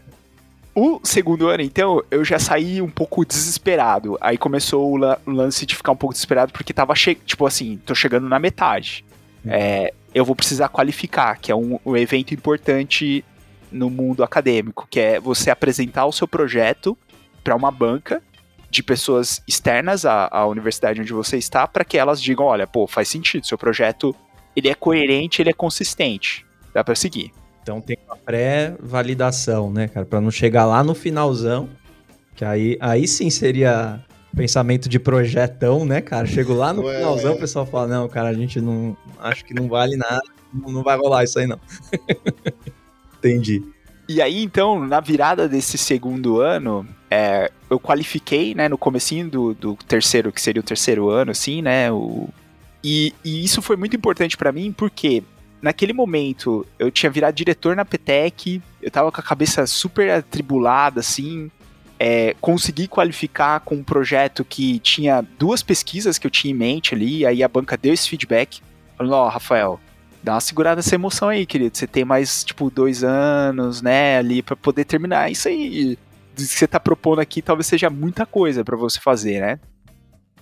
[0.82, 4.18] O segundo ano, então, eu já saí um pouco desesperado.
[4.22, 7.94] Aí começou o, la lance de ficar um pouco desesperado, porque tava, tipo assim, tô
[7.94, 9.04] chegando na metade.
[9.46, 9.50] Hum.
[9.52, 13.26] É, eu vou precisar qualificar, que é um, um evento importante
[13.70, 16.98] no mundo acadêmico, que é você apresentar o seu projeto
[17.44, 18.24] para uma banca
[18.70, 22.88] de pessoas externas à, à universidade onde você está, para que elas digam, olha, pô,
[22.88, 24.16] faz sentido, seu projeto
[24.56, 27.32] ele é coerente, ele é consistente, dá para seguir.
[27.62, 31.70] Então tem uma pré-validação, né, cara, para não chegar lá no finalzão,
[32.36, 34.04] que aí, aí sim seria
[34.36, 36.26] pensamento de projetão, né, cara?
[36.26, 39.54] Chego lá no Ué, finalzão, o pessoal fala, não, cara, a gente não, acho que
[39.54, 40.22] não vale nada,
[40.54, 41.60] não vai rolar isso aí não.
[43.18, 43.64] Entendi.
[44.08, 49.54] E aí, então, na virada desse segundo ano, é, eu qualifiquei, né, no comecinho do,
[49.54, 52.28] do terceiro, que seria o terceiro ano, assim, né, o...
[52.84, 55.24] e, e isso foi muito importante para mim, porque
[55.62, 61.00] naquele momento eu tinha virado diretor na Petec, eu tava com a cabeça super atribulada,
[61.00, 61.52] assim,
[62.00, 66.96] é, consegui qualificar com um projeto que tinha duas pesquisas que eu tinha em mente
[66.96, 68.62] ali, aí a banca deu esse feedback,
[68.98, 69.80] falando, ó, oh, Rafael,
[70.24, 74.42] dá uma segurada nessa emoção aí, querido, você tem mais, tipo, dois anos, né, ali,
[74.42, 75.98] para poder terminar isso aí,
[76.36, 79.60] que você tá propondo aqui talvez seja muita coisa para você fazer, né?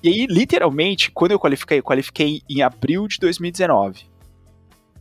[0.04, 4.06] E aí, literalmente, quando eu qualifiquei, eu qualifiquei em abril de 2019.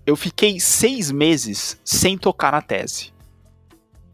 [0.07, 3.12] Eu fiquei seis meses sem tocar na tese.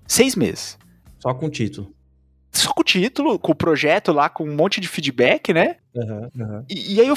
[0.07, 0.79] Seis meses.
[1.21, 1.95] Só com título
[2.53, 5.77] só com o título, com o projeto lá, com um monte de feedback, né?
[5.95, 6.65] Uhum, uhum.
[6.69, 7.17] E, e, aí eu,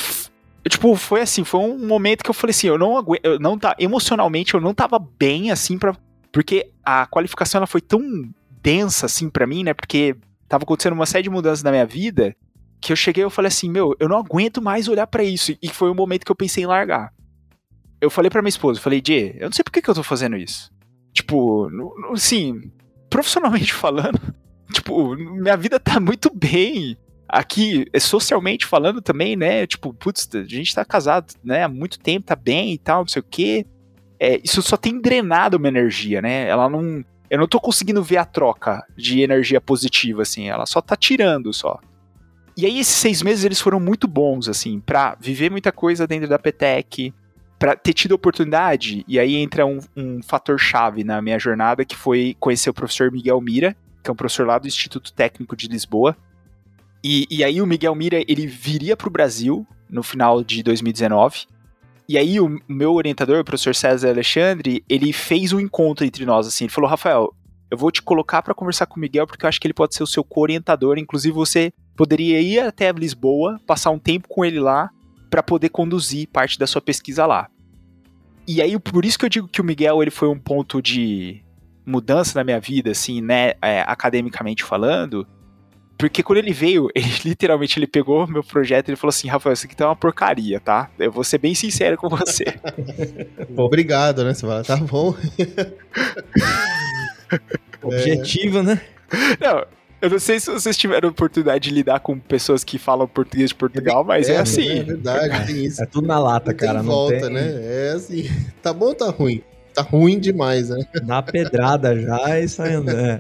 [0.69, 3.59] tipo, foi assim, foi um momento que eu falei assim, eu não aguento, eu não
[3.59, 5.93] tá, emocionalmente eu não tava bem, assim, para
[6.31, 8.29] porque a qualificação ela foi tão
[8.61, 9.73] densa, assim, para mim, né?
[9.73, 10.15] Porque
[10.49, 12.35] tava acontecendo uma série de mudanças na minha vida,
[12.81, 15.53] que eu cheguei e eu falei assim, meu, eu não aguento mais olhar para isso.
[15.61, 17.13] E foi o momento que eu pensei em largar.
[17.99, 19.95] Eu falei para minha esposa, eu falei, Dê, eu não sei por que, que eu
[19.95, 20.71] tô fazendo isso.
[21.13, 21.69] Tipo,
[22.13, 22.71] assim,
[23.09, 24.19] profissionalmente falando,
[24.71, 26.97] Tipo, minha vida tá muito bem.
[27.27, 29.65] Aqui, é socialmente falando também, né?
[29.65, 31.63] Tipo, putz, a gente tá casado, né?
[31.63, 33.65] Há muito tempo, tá bem e tal, não sei o quê.
[34.19, 36.47] É, isso só tem drenado uma energia, né?
[36.47, 37.03] Ela não.
[37.29, 40.49] Eu não tô conseguindo ver a troca de energia positiva, assim.
[40.49, 41.79] Ela só tá tirando só.
[42.55, 46.29] E aí, esses seis meses, eles foram muito bons, assim, pra viver muita coisa dentro
[46.29, 47.13] da Petec,
[47.57, 49.03] pra ter tido oportunidade.
[49.07, 53.11] E aí entra um, um fator chave na minha jornada, que foi conhecer o professor
[53.11, 56.15] Miguel Mira, que é um professor lá do Instituto Técnico de Lisboa.
[57.03, 61.45] E, e aí o Miguel Mira, ele viria para o Brasil no final de 2019.
[62.07, 66.45] E aí o meu orientador, o professor César Alexandre, ele fez um encontro entre nós,
[66.45, 67.33] assim, ele falou, Rafael,
[67.71, 69.95] eu vou te colocar para conversar com o Miguel porque eu acho que ele pode
[69.95, 74.59] ser o seu co-orientador, inclusive você poderia ir até Lisboa, passar um tempo com ele
[74.59, 74.91] lá
[75.35, 77.49] para poder conduzir parte da sua pesquisa lá.
[78.47, 81.43] E aí por isso que eu digo que o Miguel ele foi um ponto de
[81.85, 85.27] mudança na minha vida, assim, né, é, academicamente falando,
[85.97, 89.51] porque quando ele veio, ele literalmente ele pegou meu projeto e ele falou assim: Rafael,
[89.51, 90.89] isso aqui tá uma porcaria, tá?
[90.97, 92.45] Eu vou ser bem sincero com você.
[93.57, 94.33] Obrigado, né?
[94.33, 95.13] Você fala, tá bom.
[97.83, 98.63] Objetivo, é.
[98.63, 98.81] né?
[99.41, 99.65] Não,
[100.05, 103.55] Eu não sei se vocês tiveram oportunidade de lidar com pessoas que falam português de
[103.55, 104.81] Portugal, mas é, assim.
[104.81, 105.81] É verdade, tem isso.
[105.81, 106.83] É tudo na lata, Não tem cara.
[106.83, 107.29] Não volta, tem...
[107.31, 107.59] né?
[107.59, 108.29] É assim,
[108.61, 109.41] tá bom ou tá ruim?
[109.73, 110.85] Tá ruim demais, né?
[111.03, 112.91] Na pedrada já e saindo.
[112.91, 113.19] É.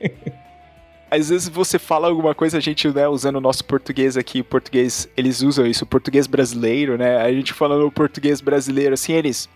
[1.08, 5.08] Às vezes você fala alguma coisa, a gente, né, usando o nosso português aqui, português,
[5.16, 7.18] eles usam isso, o português brasileiro, né?
[7.18, 9.48] A gente falando o português brasileiro, assim, eles.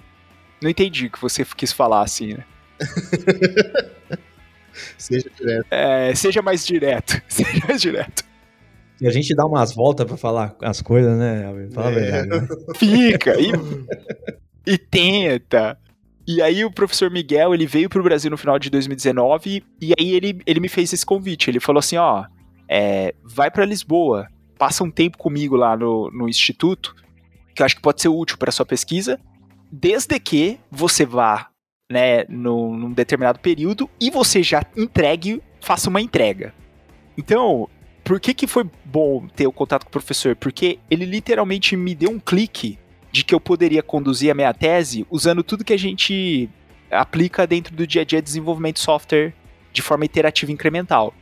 [0.63, 2.45] Não entendi o que você quis falar, assim, né?
[4.99, 5.67] Seja direto.
[5.71, 7.21] É, seja mais direto.
[7.29, 8.25] Seja mais direto.
[9.01, 11.45] E a gente dá umas voltas pra falar as coisas, né?
[11.73, 11.95] Fala a É.
[11.95, 12.29] verdade.
[12.29, 12.49] Né?
[12.77, 13.51] Fica e,
[14.75, 15.79] e tenta.
[16.29, 20.13] E aí o professor Miguel, ele veio pro Brasil no final de 2019 e aí
[20.15, 21.51] ele, ele me fez esse convite.
[21.51, 22.25] Ele falou assim, ó,
[22.69, 26.95] é, vai pra Lisboa, passa um tempo comigo lá no, no instituto,
[27.55, 29.19] que eu acho que pode ser útil para sua pesquisa,
[29.73, 31.49] desde que você vá,
[31.91, 36.55] né, no, num determinado período e você já entregue, faça uma entrega.
[37.19, 37.69] Então,
[38.05, 40.37] por que que foi bom ter o contato com o professor?
[40.37, 42.79] Porque ele literalmente me deu um clique
[43.11, 46.49] de que eu poderia conduzir a minha tese usando tudo que a gente
[46.91, 49.35] aplica dentro do dia a dia de desenvolvimento de software
[49.73, 51.13] de forma iterativa e incremental.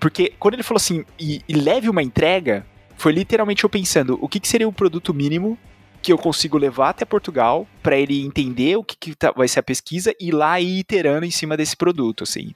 [0.00, 4.28] Porque quando ele falou assim, e, e leve uma entrega, foi literalmente eu pensando o
[4.28, 5.56] que, que seria o produto mínimo
[6.00, 9.60] que eu consigo levar até Portugal para ele entender o que, que tá- vai ser
[9.60, 12.54] a pesquisa e lá ir iterando em cima desse produto, assim.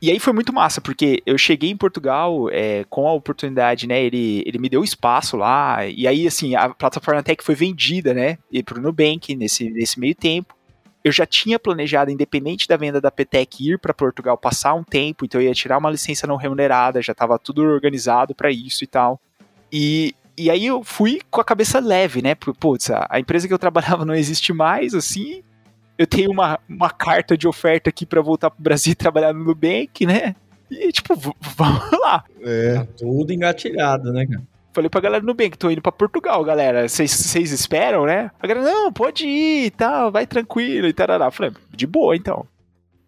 [0.00, 4.00] E aí foi muito massa, porque eu cheguei em Portugal é, com a oportunidade, né?
[4.00, 8.38] Ele, ele me deu espaço lá, e aí, assim, a plataforma que foi vendida, né?
[8.50, 10.54] E pro Nubank nesse, nesse meio tempo.
[11.02, 15.24] Eu já tinha planejado, independente da venda da Petec, ir para Portugal passar um tempo,
[15.24, 18.86] então eu ia tirar uma licença não remunerada, já estava tudo organizado para isso e
[18.86, 19.20] tal.
[19.72, 22.34] E, e aí eu fui com a cabeça leve, né?
[22.34, 25.42] Porque, putz, a, a empresa que eu trabalhava não existe mais, assim.
[25.96, 29.44] Eu tenho uma, uma carta de oferta aqui para voltar pro Brasil e trabalhar no
[29.44, 30.34] Nubank, né?
[30.70, 32.24] E tipo, vamos lá.
[32.42, 32.74] É.
[32.74, 34.42] Tá tudo engatilhado, né, cara?
[34.72, 36.86] Falei pra galera do Nubank, tô indo pra Portugal, galera.
[36.88, 38.30] Vocês- Vocês esperam, né?
[38.38, 41.30] A galera, não, pode ir e tal, vai tranquilo e tarará.
[41.30, 42.46] Falei, de boa então.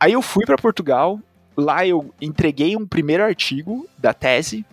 [0.00, 1.20] Aí eu fui pra Portugal,
[1.56, 4.64] lá eu entreguei um primeiro artigo da tese.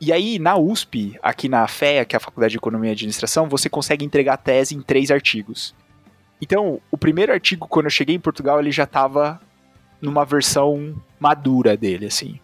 [0.00, 3.48] E aí, na USP, aqui na FEA, que é a Faculdade de Economia e Administração,
[3.48, 5.74] você consegue entregar a tese em três artigos.
[6.40, 9.40] Então, o primeiro artigo, quando eu cheguei em Portugal, ele já tava
[10.00, 12.38] numa versão madura dele, assim.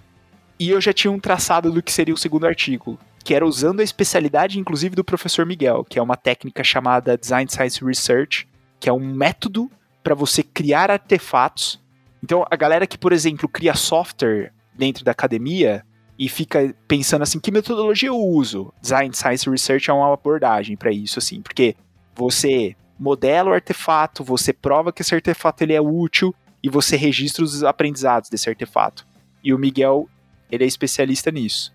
[0.59, 3.81] E eu já tinha um traçado do que seria o segundo artigo, que era usando
[3.81, 8.49] a especialidade, inclusive, do professor Miguel, que é uma técnica chamada Design Science Research,
[8.81, 9.71] que é um método
[10.03, 11.79] para você criar artefatos.
[12.25, 15.85] Então, a galera que, por exemplo, cria software dentro da academia
[16.23, 18.73] e fica pensando assim, que metodologia eu uso?
[18.81, 21.75] Design Science Research é uma abordagem para isso, assim, porque
[22.15, 26.33] você modela o artefato, você prova que esse artefato ele é útil
[26.63, 29.05] e você registra os aprendizados desse artefato.
[29.43, 30.09] E o Miguel,
[30.49, 31.75] ele é especialista nisso.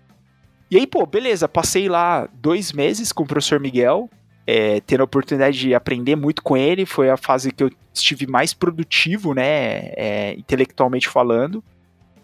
[0.70, 4.08] E aí, pô, beleza, passei lá dois meses com o professor Miguel,
[4.46, 6.86] é, tendo a oportunidade de aprender muito com ele.
[6.86, 11.62] Foi a fase que eu estive mais produtivo, né, é, intelectualmente falando,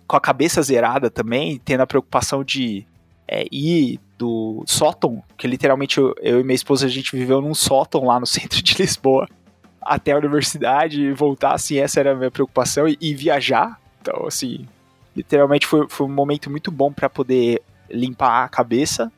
[0.07, 2.87] com a cabeça zerada também, tendo a preocupação de
[3.27, 7.55] é, ir do sótão, que literalmente eu, eu e minha esposa a gente viveu num
[7.55, 9.29] sótão lá no centro de Lisboa,
[9.81, 13.79] até a universidade e voltar, assim, essa era a minha preocupação, e, e viajar.
[14.01, 14.67] Então, assim,
[15.17, 19.13] literalmente foi, foi um momento muito bom para poder limpar a cabeça.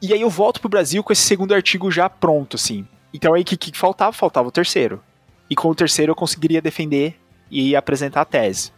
[0.00, 2.86] E aí eu volto pro Brasil com esse segundo artigo já pronto, assim.
[3.12, 4.12] Então aí o que, que faltava?
[4.12, 5.02] Faltava o terceiro.
[5.48, 7.18] E com o terceiro eu conseguiria defender
[7.50, 8.72] e apresentar a tese.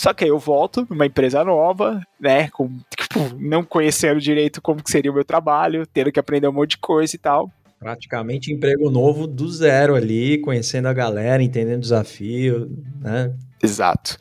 [0.00, 4.82] Só que aí eu volto numa empresa nova, né, com, tipo, não conhecendo direito como
[4.82, 7.50] que seria o meu trabalho, tendo que aprender um monte de coisa e tal.
[7.78, 13.30] Praticamente emprego novo do zero ali, conhecendo a galera, entendendo o desafio, né?
[13.62, 14.16] Exato.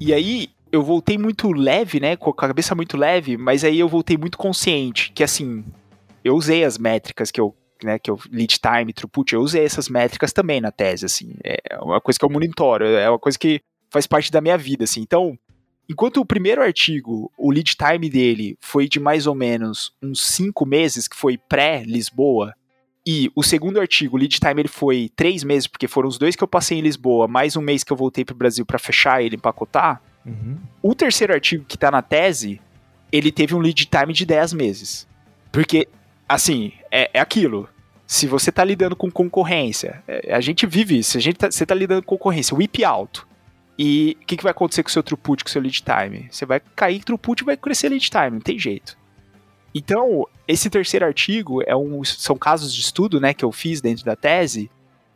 [0.00, 2.16] E aí, eu voltei muito leve, né?
[2.16, 5.12] Com a cabeça muito leve, mas aí eu voltei muito consciente.
[5.12, 5.64] Que assim,
[6.26, 7.54] eu usei as métricas que eu.
[7.84, 11.76] Né, que eu lead time, throughput, eu usei essas métricas também na tese, assim, é
[11.78, 13.60] uma coisa que eu monitoro, é uma coisa que
[13.90, 15.38] faz parte da minha vida, assim, então,
[15.86, 20.64] enquanto o primeiro artigo, o lead time dele foi de mais ou menos uns cinco
[20.64, 22.54] meses, que foi pré-Lisboa,
[23.06, 26.34] e o segundo artigo, o lead time, ele foi três meses, porque foram os dois
[26.34, 29.22] que eu passei em Lisboa, mais um mês que eu voltei pro Brasil para fechar
[29.22, 30.02] ele, empacotar.
[30.24, 30.56] Uhum.
[30.82, 32.60] O terceiro artigo que tá na tese,
[33.12, 35.06] ele teve um lead time de 10 meses.
[35.52, 35.86] Porque,
[36.28, 37.68] assim, é, é aquilo.
[38.06, 41.66] Se você tá lidando com concorrência, é, a gente vive isso, a gente tá, você
[41.66, 43.26] tá lidando com concorrência, whip alto.
[43.78, 46.28] E o que, que vai acontecer com o seu throughput, com o seu lead time?
[46.30, 48.96] Você vai cair throughput e vai crescer lead time, não tem jeito.
[49.74, 54.04] Então, esse terceiro artigo é um, são casos de estudo, né, que eu fiz dentro
[54.04, 54.70] da tese.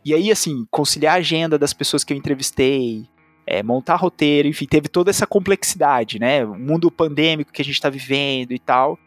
[0.04, 3.06] E aí, assim, conciliar a agenda das pessoas que eu entrevistei,
[3.46, 6.44] é, montar roteiro, enfim, teve toda essa complexidade, né?
[6.44, 8.98] O mundo pandêmico que a gente está vivendo e tal.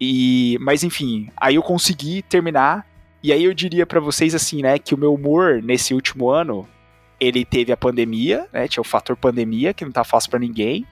[0.00, 2.86] E, mas enfim, aí eu consegui terminar.
[3.22, 6.66] E aí eu diria para vocês assim, né, que o meu humor nesse último ano,
[7.20, 8.66] ele teve a pandemia, né?
[8.66, 10.86] Tinha o fator pandemia, que não tá fácil para ninguém.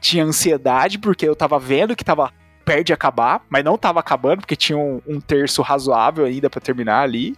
[0.00, 2.32] Tinha ansiedade, porque eu tava vendo que tava
[2.64, 6.60] perto de acabar, mas não tava acabando, porque tinha um, um terço razoável ainda para
[6.60, 7.36] terminar ali.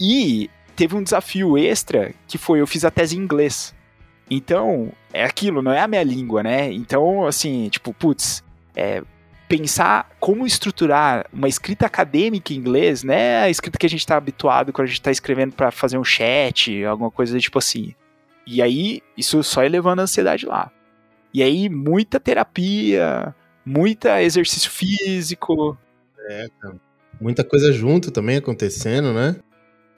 [0.00, 3.74] E teve um desafio extra, que foi eu fiz a tese em inglês.
[4.30, 6.72] Então, é aquilo, não é a minha língua, né?
[6.72, 8.42] Então, assim, tipo, putz,
[8.74, 9.02] é,
[9.48, 13.42] pensar como estruturar uma escrita acadêmica em inglês, né?
[13.42, 16.04] A escrita que a gente está habituado quando a gente está escrevendo para fazer um
[16.04, 17.94] chat, alguma coisa tipo assim.
[18.46, 20.70] E aí, isso só elevando a ansiedade lá.
[21.34, 25.76] E aí, muita terapia, muita exercício físico.
[26.28, 26.46] É.
[27.20, 29.36] Muita coisa junto também acontecendo, né?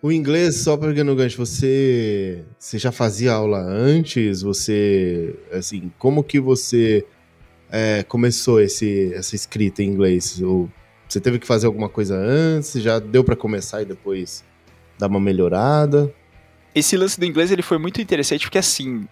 [0.01, 4.43] O inglês, só pegando o gancho, você, você já fazia aula antes?
[4.43, 7.05] Você, assim, como que você
[7.71, 10.41] é, começou esse, essa escrita em inglês?
[11.09, 12.73] Você teve que fazer alguma coisa antes?
[12.83, 14.45] Já deu para começar e depois
[14.99, 16.13] dar uma melhorada?
[16.75, 19.07] Esse lance do inglês ele foi muito interessante porque assim,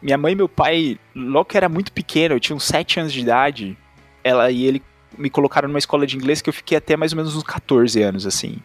[0.00, 3.12] minha mãe e meu pai, logo que era muito pequeno, eu tinha uns 7 anos
[3.12, 3.76] de idade,
[4.22, 4.82] ela e ele
[5.16, 8.00] me colocaram numa escola de inglês que eu fiquei até mais ou menos uns 14
[8.02, 8.58] anos assim.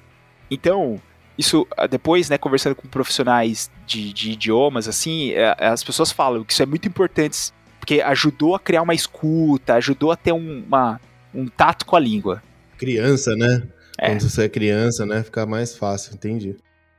[0.49, 0.99] Então,
[1.37, 6.43] isso ah, depois, né, conversando com profissionais de, de idiomas, assim, é, as pessoas falam
[6.43, 7.51] que isso é muito importante
[7.87, 10.99] porque ajudou a criar uma escuta, ajudou a ter um, uma,
[11.33, 12.43] um tato com a língua.
[12.77, 13.63] Criança, né?
[13.97, 14.09] É.
[14.09, 15.23] Quando você é criança, né?
[15.23, 16.57] Fica mais fácil, entendi.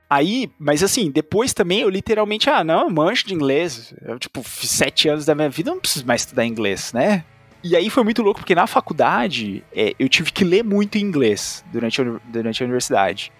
[0.09, 3.93] Aí, mas assim, depois também eu literalmente, ah, não, eu mancho de inglês.
[4.01, 7.23] Eu, tipo, sete anos da minha vida, eu não preciso mais estudar inglês, né?
[7.63, 11.63] E aí foi muito louco, porque na faculdade é, eu tive que ler muito inglês
[11.71, 13.31] durante a, durante a universidade.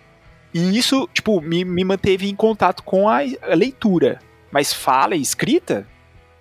[0.53, 4.19] E isso, tipo, me, me manteve em contato com a, a leitura.
[4.53, 5.87] Mas fala e escrita,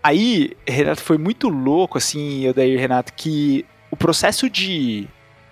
[0.08, 5.06] Aí, Renato, foi muito louco, assim, eu daí, Renato, que o processo de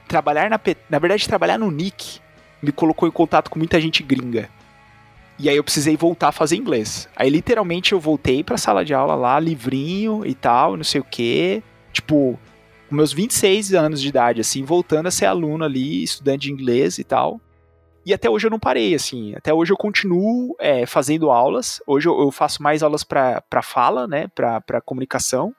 [0.07, 0.57] trabalhar na.
[0.89, 2.21] Na verdade, trabalhar no Nick
[2.63, 4.49] me colocou em contato com muita gente gringa.
[5.37, 7.09] E aí eu precisei voltar a fazer inglês.
[7.17, 11.03] Aí literalmente eu voltei pra sala de aula lá, livrinho e tal, não sei o
[11.03, 11.61] quê.
[11.91, 12.39] Tipo,
[12.87, 16.97] com meus 26 anos de idade, assim, voltando a ser aluno ali, estudante de inglês
[16.97, 17.41] e tal.
[18.05, 19.33] E até hoje eu não parei, assim.
[19.35, 21.81] Até hoje eu continuo é, fazendo aulas.
[21.87, 24.27] Hoje eu, eu faço mais aulas para fala, né?
[24.27, 25.53] Para comunicação.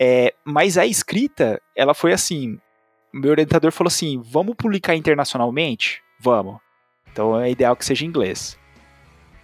[0.00, 2.58] É, mas a escrita, ela foi assim.
[3.12, 6.02] Meu orientador falou assim: vamos publicar internacionalmente?
[6.18, 6.56] Vamos.
[7.12, 8.58] Então é ideal que seja em inglês.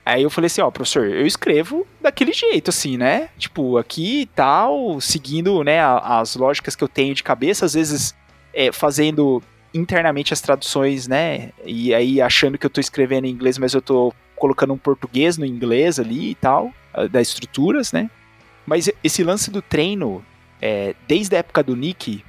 [0.07, 3.29] Aí eu falei assim, ó, professor, eu escrevo daquele jeito, assim, né?
[3.37, 8.17] Tipo, aqui e tal, seguindo, né, as lógicas que eu tenho de cabeça, às vezes
[8.55, 9.43] é, fazendo
[9.79, 11.51] internamente as traduções, né?
[11.65, 15.37] E aí achando que eu tô escrevendo em inglês, mas eu tô colocando um português
[15.37, 18.11] no inglês ali e tal, ah, das estruturas, né?
[18.67, 20.25] Mas esse lance do treino,
[20.61, 22.23] é, desde a época do Nick,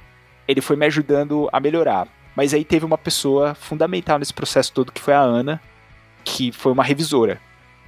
[0.48, 2.08] ele foi me ajudando a melhorar.
[2.34, 5.60] Mas aí teve uma pessoa fundamental nesse processo todo, que foi a Ana,
[6.24, 7.40] que foi uma revisora.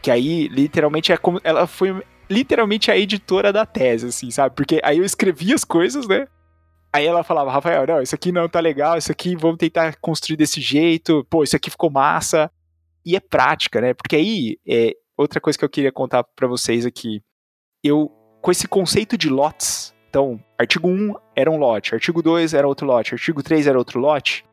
[0.03, 1.41] Que aí, literalmente, é como.
[1.45, 4.55] Ela foi literalmente a editora da tese, assim, sabe?
[4.55, 6.27] Porque aí eu escrevi as coisas, né?
[6.93, 10.37] Aí ela falava, Rafael, não, isso aqui não tá legal, isso aqui vamos tentar construir
[10.37, 12.51] desse jeito, pô, isso aqui ficou massa.
[13.05, 13.95] E é prática, né?
[13.95, 17.23] Porque aí, é, outra coisa que eu queria contar para vocês aqui,
[17.83, 22.69] eu, com esse conceito de lotes, então, artigo 1 era um lote, artigo 2 era
[22.69, 24.45] outro lote, artigo 3 era outro lote,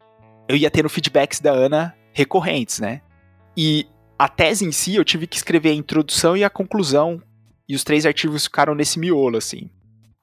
[0.47, 3.01] eu ia tendo feedbacks da Ana recorrentes, né?
[3.55, 3.85] E
[4.17, 7.21] a tese em si, eu tive que escrever a introdução e a conclusão,
[7.67, 9.69] e os três artigos ficaram nesse miolo, assim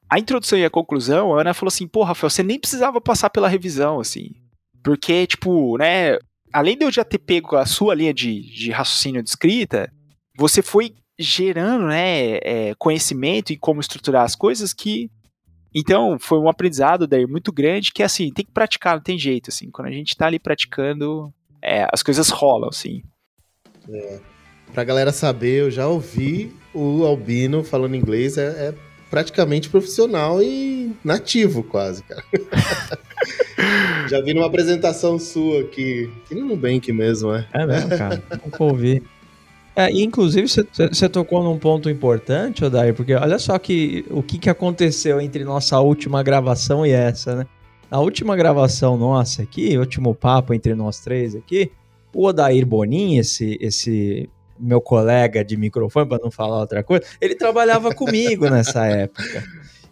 [0.09, 3.29] a introdução e a conclusão, a Ana falou assim, pô, Rafael, você nem precisava passar
[3.29, 4.31] pela revisão, assim.
[4.83, 6.17] Porque, tipo, né,
[6.51, 9.91] além de eu já ter pego a sua linha de, de raciocínio de escrita,
[10.37, 15.09] você foi gerando, né, é, conhecimento em como estruturar as coisas que...
[15.75, 19.49] Então, foi um aprendizado daí muito grande que, assim, tem que praticar, não tem jeito,
[19.49, 19.69] assim.
[19.69, 23.03] Quando a gente tá ali praticando, é, as coisas rolam, assim.
[23.89, 24.19] É.
[24.73, 30.91] Pra galera saber, eu já ouvi o Albino falando inglês, é, é praticamente profissional e
[31.03, 32.23] nativo, quase, cara.
[34.09, 37.47] Já vi numa apresentação sua aqui, aqui no Nubank mesmo, é?
[37.53, 38.23] É mesmo, cara.
[38.43, 39.03] Nunca ouvi.
[39.75, 44.49] É, inclusive você tocou num ponto importante, Odair, porque olha só que, o que, que
[44.49, 47.47] aconteceu entre nossa última gravação e essa, né?
[47.89, 51.71] Na última gravação nossa aqui, último papo entre nós três aqui,
[52.11, 54.27] o Odair Bonin, esse, esse
[54.59, 59.43] meu colega de microfone, para não falar outra coisa, ele trabalhava comigo nessa época.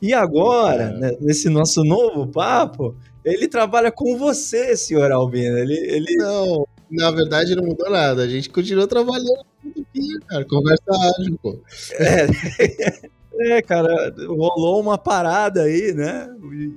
[0.02, 0.98] E agora, é.
[0.98, 5.58] né, nesse nosso novo papo, Ele trabalha com você, senhor Albino.
[5.58, 6.16] Ele, ele...
[6.18, 8.22] Não, na verdade não mudou nada.
[8.22, 10.46] A gente continuou trabalhando aqui, cara.
[10.46, 10.84] Conversa
[11.18, 11.60] ágil, pô.
[11.94, 12.28] É,
[13.58, 16.30] é, cara, rolou uma parada aí, né?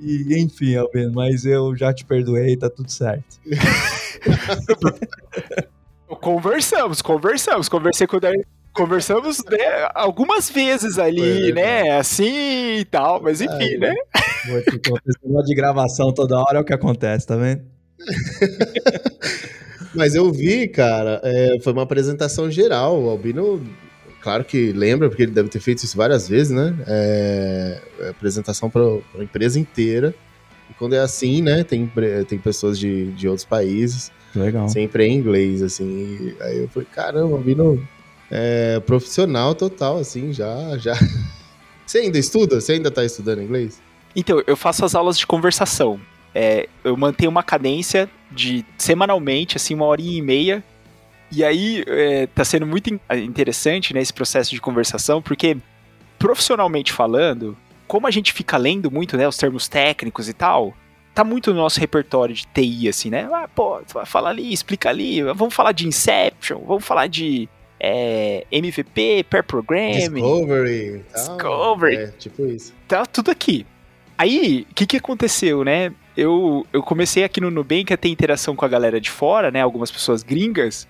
[0.02, 3.38] E, e, enfim, Albino, mas eu já te perdoei, tá tudo certo.
[6.16, 7.68] conversamos, conversamos.
[7.68, 8.32] Conversei com o Dar...
[8.72, 11.98] Conversamos né, algumas vezes ali, É, né?
[11.98, 13.94] Assim e tal, mas enfim, Ai, né?
[15.22, 17.62] Vou de gravação toda hora é o que acontece, tá vendo?
[19.94, 23.02] Mas eu vi, cara, é, foi uma apresentação geral.
[23.02, 23.64] O Albino,
[24.20, 26.74] claro que lembra, porque ele deve ter feito isso várias vezes, né?
[26.86, 28.82] É, é apresentação para
[29.18, 30.14] a empresa inteira.
[30.70, 31.64] E quando é assim, né?
[31.64, 31.90] Tem,
[32.28, 34.68] tem pessoas de, de outros países, Legal.
[34.68, 36.34] sempre em inglês, assim.
[36.40, 37.86] Aí eu falei, caramba, o Albino
[38.30, 40.94] é profissional total, assim, já, já.
[41.86, 42.60] Você ainda estuda?
[42.60, 43.80] Você ainda tá estudando inglês?
[44.14, 45.98] Então, eu faço as aulas de conversação.
[46.34, 50.64] É, eu mantenho uma cadência de semanalmente, assim, uma horinha e meia.
[51.32, 55.56] E aí é, tá sendo muito in- interessante né, esse processo de conversação, porque
[56.18, 57.56] profissionalmente falando,
[57.86, 60.74] como a gente fica lendo muito, né, os termos técnicos e tal,
[61.14, 63.28] tá muito no nosso repertório de TI, assim, né?
[63.32, 67.48] Ah, pô, fala ali, explica ali, vamos falar de Inception, vamos falar de
[67.80, 71.04] é, MVP, Pair Programming, Discovery.
[71.12, 71.36] tal.
[71.36, 71.96] Discovery.
[71.96, 72.74] É, tipo isso.
[72.86, 73.66] tá tudo aqui.
[74.16, 75.92] Aí, o que que aconteceu, né?
[76.16, 79.62] Eu, eu comecei aqui no Nubank a ter interação com a galera de fora, né?
[79.62, 80.88] Algumas pessoas gringas.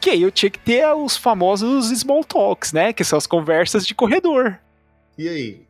[0.00, 2.92] Que aí eu tinha que ter os famosos small talks, né?
[2.92, 4.58] Que são as conversas de corredor.
[5.16, 5.67] E aí?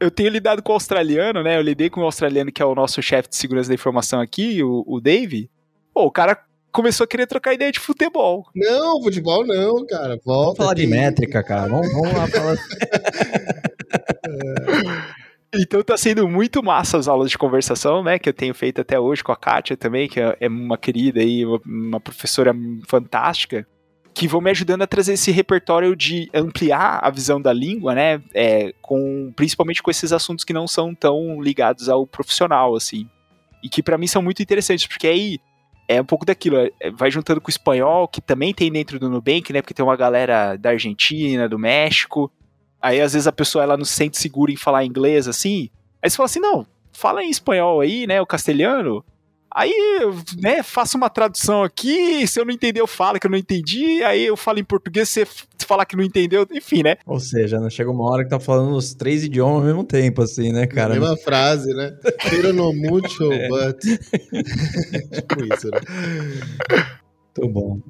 [0.00, 1.56] Eu tenho lidado com o australiano, né?
[1.56, 4.62] Eu lidei com o australiano que é o nosso chefe de segurança da informação aqui,
[4.62, 5.50] o, o Dave.
[5.92, 6.38] Pô, o cara
[6.70, 8.46] começou a querer trocar ideia de futebol.
[8.54, 10.18] Não, futebol não, cara.
[10.24, 10.24] Volta.
[10.24, 11.68] Vamos falar de métrica, cara.
[11.68, 12.56] Vamos, vamos lá falar.
[15.54, 18.18] Então tá sendo muito massa as aulas de conversação, né?
[18.18, 21.20] Que eu tenho feito até hoje com a Kátia também, que é é uma querida
[21.20, 22.54] aí, uma professora
[22.86, 23.66] fantástica,
[24.18, 28.20] que vão me ajudando a trazer esse repertório de ampliar a visão da língua, né?
[28.34, 33.08] É, com, principalmente com esses assuntos que não são tão ligados ao profissional, assim.
[33.62, 35.38] E que pra mim são muito interessantes, porque aí
[35.86, 39.08] é um pouco daquilo, é, vai juntando com o espanhol, que também tem dentro do
[39.08, 39.62] Nubank, né?
[39.62, 42.28] Porque tem uma galera da Argentina, do México.
[42.82, 45.70] Aí às vezes a pessoa ela não se sente segura em falar inglês assim.
[46.02, 48.20] Aí você fala assim: não, fala em espanhol aí, né?
[48.20, 49.04] O castelhano.
[49.50, 49.72] Aí,
[50.40, 52.26] né, faça uma tradução aqui.
[52.26, 54.02] Se eu não entender, eu falo que eu não entendi.
[54.04, 55.26] Aí eu falo em português, você
[55.66, 56.46] falar que não entendeu.
[56.52, 56.96] Enfim, né?
[57.06, 60.22] Ou seja, não chega uma hora que tá falando os três idiomas ao mesmo tempo,
[60.22, 60.94] assim, né, cara?
[60.94, 61.96] Mesma frase, né?
[62.30, 63.48] Pero no mucho, É.
[63.48, 63.78] but.
[65.12, 65.80] tipo isso, né?
[67.36, 67.80] Muito bom.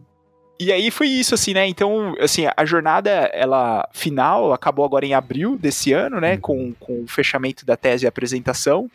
[0.61, 1.69] E aí foi isso, assim, né?
[1.69, 6.37] Então, assim, a jornada, ela final acabou agora em abril desse ano, né?
[6.37, 8.91] Com, com o fechamento da tese e apresentação.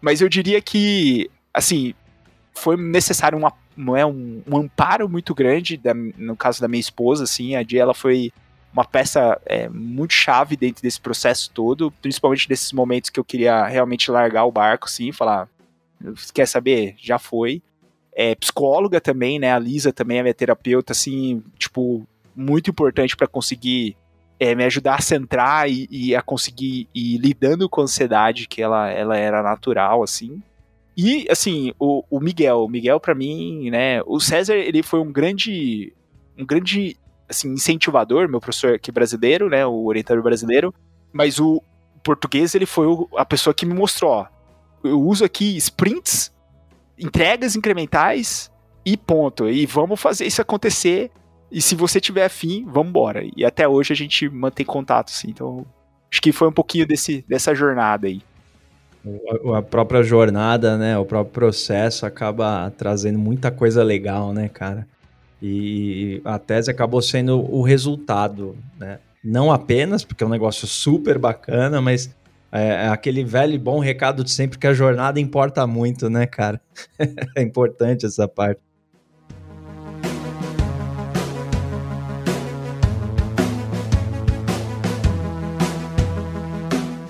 [0.00, 1.94] Mas eu diria que, assim,
[2.54, 6.80] foi necessário uma, não é, um, um amparo muito grande, da- no caso da minha
[6.80, 8.32] esposa, assim, a Dia, ela foi
[8.72, 13.66] uma peça é, muito chave dentro desse processo todo, principalmente nesses momentos que eu queria
[13.66, 15.48] realmente largar o barco, assim, falar,
[16.32, 16.94] quer saber?
[16.98, 17.62] Já foi
[18.14, 19.52] é, psicóloga também, né?
[19.52, 23.96] A Lisa também é minha terapeuta, assim, tipo, muito importante para conseguir
[24.40, 28.60] é, me ajudar a centrar e, e a conseguir ir lidando com a ansiedade, que
[28.60, 30.42] ela, ela era natural, assim.
[30.96, 34.02] E, assim, o, o Miguel, o Miguel para mim, né?
[34.06, 35.92] O César, ele foi um grande,
[36.38, 36.96] um grande,
[37.28, 39.66] assim, incentivador, meu professor aqui brasileiro, né?
[39.66, 40.74] O orientador brasileiro.
[41.12, 41.62] Mas o
[42.02, 42.86] português, ele foi
[43.16, 44.26] a pessoa que me mostrou, ó,
[44.84, 46.32] eu uso aqui sprints
[46.98, 48.50] entregas incrementais
[48.84, 49.48] e ponto.
[49.48, 51.10] E vamos fazer isso acontecer.
[51.50, 53.22] E se você tiver afim, vamos embora.
[53.36, 55.30] E até hoje a gente mantém contato, assim.
[55.30, 55.66] Então,
[56.10, 58.22] acho que foi um pouquinho desse, dessa jornada aí.
[59.56, 60.96] A própria jornada, né?
[60.96, 64.86] O próprio processo acaba trazendo muita coisa legal, né, cara?
[65.42, 69.00] E a tese acabou sendo o resultado, né?
[69.24, 72.14] Não apenas porque é um negócio super bacana, mas
[72.52, 76.26] é, é aquele velho e bom recado de sempre que a jornada importa muito, né,
[76.26, 76.60] cara?
[77.36, 78.60] é importante essa parte.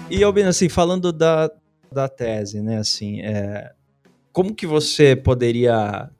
[0.08, 1.50] E, Albino, assim, falando da,
[1.92, 3.72] da tese, né, assim, é,
[4.32, 6.10] como que você poderia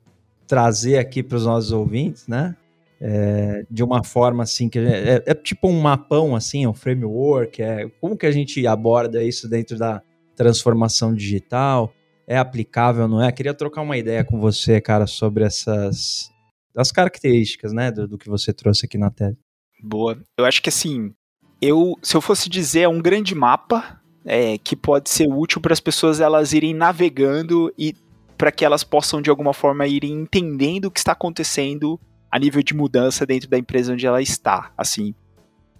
[0.47, 2.57] trazer aqui para os nossos ouvintes, né,
[3.01, 7.89] é, de uma forma, assim, que é, é tipo um mapão, assim, um framework, é,
[8.01, 10.01] como que a gente aborda isso dentro da
[10.37, 11.93] transformação digital,
[12.27, 13.33] é aplicável, não é?
[13.33, 16.31] Queria trocar uma ideia com você, cara, sobre essas,
[16.77, 19.37] as características, né, do, do que você trouxe aqui na tese.
[19.83, 20.16] Boa.
[20.39, 21.12] Eu acho que assim,
[21.61, 25.73] eu, se eu fosse dizer, é um grande mapa, é, que pode ser útil para
[25.73, 27.95] as pessoas elas irem navegando e
[28.37, 32.01] para que elas possam de alguma forma irem entendendo o que está acontecendo
[32.31, 35.14] a nível de mudança dentro da empresa onde ela está, assim.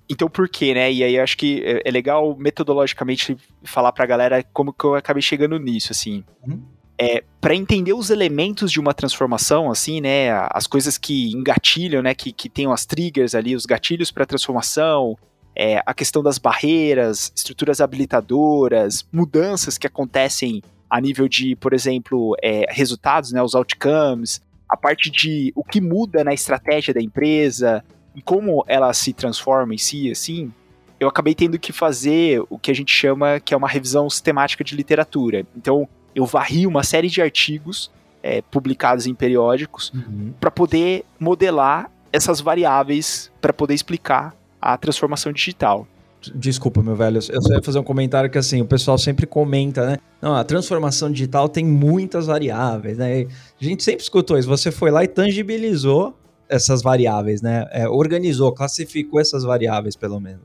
[0.09, 0.93] Então por quê, né?
[0.93, 4.85] E aí eu acho que é, é legal metodologicamente falar para a galera como que
[4.85, 6.23] eu acabei chegando nisso, assim.
[6.47, 6.63] Uhum.
[6.99, 12.15] É, para entender os elementos de uma transformação, assim, né, as coisas que engatilham, né,
[12.15, 15.17] que, que tem as triggers ali, os gatilhos para transformação,
[15.55, 22.37] é, a questão das barreiras, estruturas habilitadoras, mudanças que acontecem a nível de, por exemplo,
[22.43, 27.85] é, resultados, né, os outcomes, a parte de o que muda na estratégia da empresa
[28.15, 30.53] e como ela se transforma em si, assim,
[31.01, 34.63] eu acabei tendo que fazer o que a gente chama que é uma revisão sistemática
[34.63, 35.47] de literatura.
[35.57, 37.91] Então, eu varri uma série de artigos
[38.23, 40.33] é, publicados em periódicos Uhum.
[40.39, 45.87] para poder modelar essas variáveis para poder explicar a transformação digital.
[46.35, 49.85] Desculpa, meu velho, eu só ia fazer um comentário que assim, o pessoal sempre comenta,
[49.85, 49.97] né?
[50.21, 53.27] Não, a transformação digital tem muitas variáveis, né?
[53.61, 56.17] A gente sempre escutou isso, você foi lá e tangibilizou
[56.49, 57.67] essas variáveis, né?
[57.73, 60.43] É, organizou, classificou essas variáveis, pelo menos.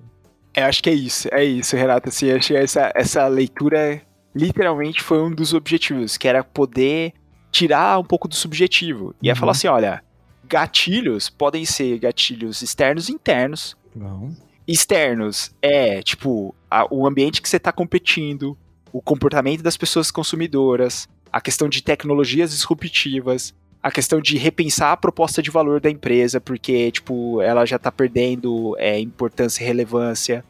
[0.51, 2.09] É, acho que é isso, é isso, Renato.
[2.09, 4.01] Assim, acho que essa, essa leitura
[4.33, 7.13] literalmente foi um dos objetivos, que era poder
[7.51, 9.13] tirar um pouco do subjetivo.
[9.21, 9.37] E é Uhum.
[9.39, 10.01] falar assim: olha,
[10.47, 13.77] gatilhos podem ser gatilhos externos e internos.
[13.97, 14.31] Bom.
[14.67, 18.57] Externos é, tipo, a- o ambiente que você está competindo,
[18.91, 24.97] o comportamento das pessoas consumidoras, a questão de tecnologias disruptivas, a questão de repensar a
[24.97, 30.43] proposta de valor da empresa, porque, tipo, ela já está perdendo é, importância e relevância.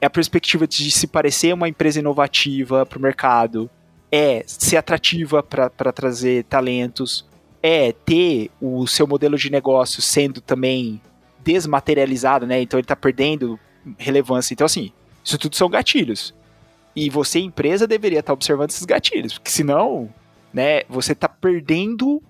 [0.00, 3.70] É a perspectiva de se parecer uma empresa inovativa para o mercado.
[4.12, 7.26] É ser atrativa para trazer talentos.
[7.62, 11.00] É ter o seu modelo de negócio sendo também
[11.44, 12.60] desmaterializado, né?
[12.60, 13.58] Então ele tá perdendo
[13.98, 14.54] relevância.
[14.54, 14.90] Então, assim,
[15.22, 16.34] isso tudo são gatilhos.
[16.96, 20.08] E você, empresa, deveria estar observando esses gatilhos, porque senão,
[20.52, 22.22] né, você tá perdendo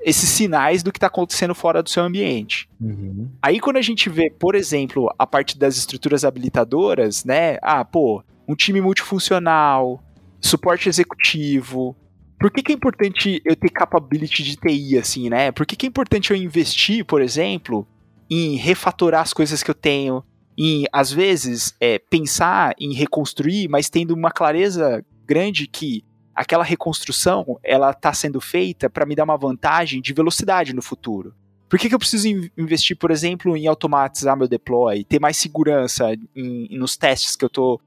[0.00, 2.68] esses sinais do que tá acontecendo fora do seu ambiente.
[2.80, 3.28] Uhum.
[3.42, 7.58] Aí quando a gente vê, por exemplo, a parte das estruturas habilitadoras, né?
[7.60, 10.00] Ah, pô, um time multifuncional,
[10.40, 11.96] suporte executivo.
[12.38, 15.50] Por que, que é importante eu ter capability de TI, assim, né?
[15.50, 17.84] Por que, que é importante eu investir, por exemplo,
[18.30, 20.22] em refatorar as coisas que eu tenho,
[20.58, 26.04] em, às vezes, é, pensar em reconstruir, mas tendo uma clareza grande que
[26.34, 31.34] aquela reconstrução, ela está sendo feita para me dar uma vantagem de velocidade no futuro.
[31.68, 35.36] Por que, que eu preciso in- investir, por exemplo, em automatizar meu deploy, ter mais
[35.36, 37.80] segurança em- nos testes que eu estou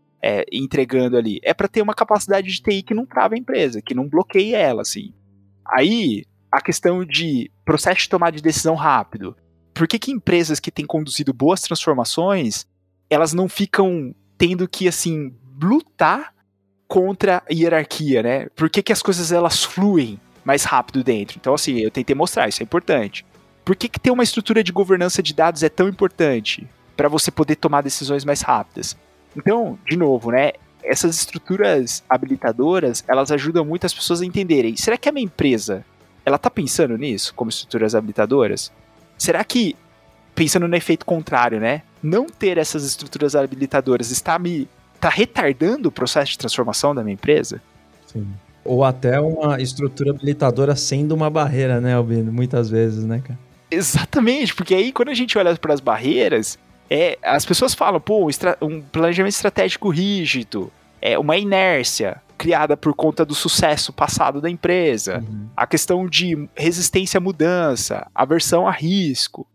[0.51, 1.39] entregando ali?
[1.43, 4.53] É para ter uma capacidade de TI que não trava a empresa, que não bloqueie
[4.53, 5.13] ela, assim.
[5.65, 9.35] Aí, a questão de processo de tomada de decisão rápido.
[9.79, 12.67] Por que, que empresas que têm conduzido boas transformações,
[13.09, 16.33] elas não ficam tendo que, assim, lutar
[16.85, 18.47] contra a hierarquia, né?
[18.57, 21.37] Por que, que as coisas elas fluem mais rápido dentro?
[21.39, 23.25] Então, assim, eu tentei mostrar, isso é importante.
[23.63, 26.67] Por que, que ter uma estrutura de governança de dados é tão importante?
[26.97, 28.97] Para você poder tomar decisões mais rápidas.
[29.33, 30.51] Então, de novo, né?
[30.83, 34.75] Essas estruturas habilitadoras, elas ajudam muito as pessoas a entenderem.
[34.75, 35.85] Será que a minha empresa,
[36.25, 38.73] ela tá pensando nisso como estruturas habilitadoras?
[39.19, 39.75] Será que,
[40.33, 41.83] pensando no efeito contrário, né?
[42.01, 44.67] Não ter essas estruturas habilitadoras está me
[44.99, 47.61] tá retardando o processo de transformação da minha empresa?
[48.07, 48.25] Sim.
[48.63, 52.31] Ou até uma estrutura habilitadora sendo uma barreira, né, Albino?
[52.31, 53.37] Muitas vezes, né, cara?
[53.69, 56.57] Exatamente, porque aí quando a gente olha para as barreiras,
[56.89, 58.29] é, as pessoas falam, pô, um,
[58.65, 65.19] um planejamento estratégico rígido, é uma inércia criada por conta do sucesso passado da empresa,
[65.19, 65.49] Uhum.
[65.55, 69.45] a questão de resistência à mudança, aversão a risco,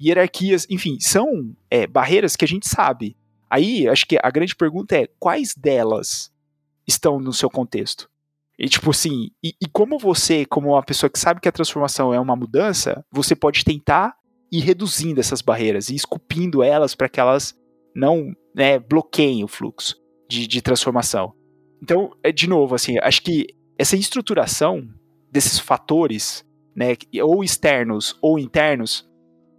[0.00, 3.16] hierarquias, enfim, são é, barreiras que a gente sabe.
[3.48, 6.30] Aí, acho que a grande pergunta é quais delas
[6.86, 8.10] estão no seu contexto?
[8.58, 12.12] E tipo assim, e, e como você, como uma pessoa que sabe que a transformação
[12.12, 14.14] é uma mudança, você pode tentar
[14.52, 17.54] ir reduzindo essas barreiras e esculpindo elas para que elas
[17.96, 19.96] não né, bloqueiem o fluxo
[20.28, 21.32] de, de transformação.
[21.84, 23.46] Então, é, de novo, assim, acho que
[23.78, 24.88] essa estruturação
[25.30, 26.42] desses fatores,
[26.74, 29.06] né, ou externos ou internos,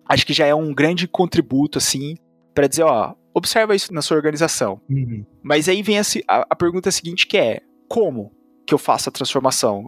[0.10, 2.16] acho que já é um grande contributo, assim,
[2.56, 4.82] para dizer, ó, observa isso na sua organização.
[4.90, 5.24] Uhum.
[5.44, 8.32] Mas aí vem a, a pergunta seguinte que é, como
[8.66, 9.88] que eu faço a transformação?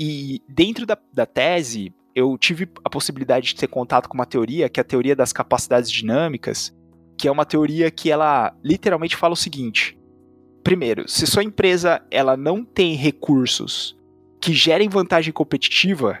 [0.00, 4.70] E dentro da, da tese, eu tive a possibilidade de ter contato com uma teoria,
[4.70, 6.74] que é a teoria das capacidades dinâmicas,
[7.18, 9.98] que é uma teoria que ela literalmente fala o seguinte:
[10.66, 13.96] primeiro, se sua empresa ela não tem recursos
[14.40, 16.18] que gerem vantagem competitiva,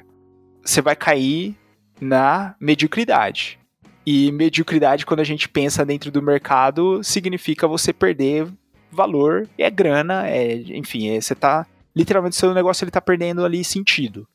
[0.64, 1.56] você vai cair
[2.00, 3.58] na mediocridade.
[4.06, 8.46] E mediocridade, quando a gente pensa dentro do mercado, significa você perder
[8.88, 13.64] valor, é grana, é, enfim, é, você tá literalmente seu negócio ele tá perdendo ali
[13.64, 14.28] sentido.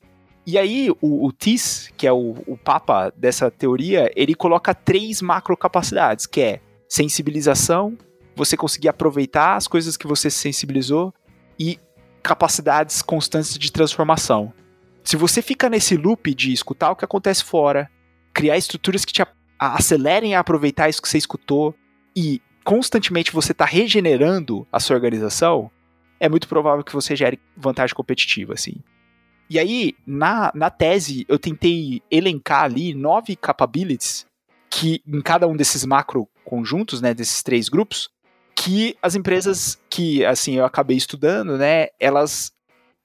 [0.46, 5.22] E aí, o, o TIS, que é o, o papa dessa teoria, ele coloca três
[5.22, 6.60] macro capacidades, que é
[6.90, 7.98] sensibilização,
[8.44, 11.14] você conseguir aproveitar as coisas que você sensibilizou
[11.60, 11.78] e
[12.24, 14.52] capacidades constantes de transformação.
[15.04, 17.88] Se você fica nesse loop de escutar o que acontece fora,
[18.34, 19.24] criar estruturas que te
[19.60, 21.76] acelerem a aproveitar isso que você escutou
[22.16, 25.70] e constantemente você está regenerando a sua organização,
[26.20, 28.82] é muito provável que você gere vantagem competitiva, assim.
[29.48, 34.26] E aí, na, na tese, eu tentei elencar ali nove capabilities
[34.68, 38.10] que em cada um desses macro conjuntos, né, desses três grupos,
[38.62, 42.52] que as empresas que, assim, eu acabei estudando, né, elas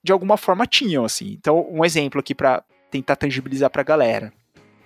[0.04, 1.32] de alguma forma tinham, assim.
[1.32, 4.30] Então, um exemplo aqui para tentar tangibilizar para a galera.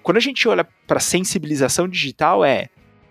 [0.00, 2.68] Quando a gente olha para sensibilização digital é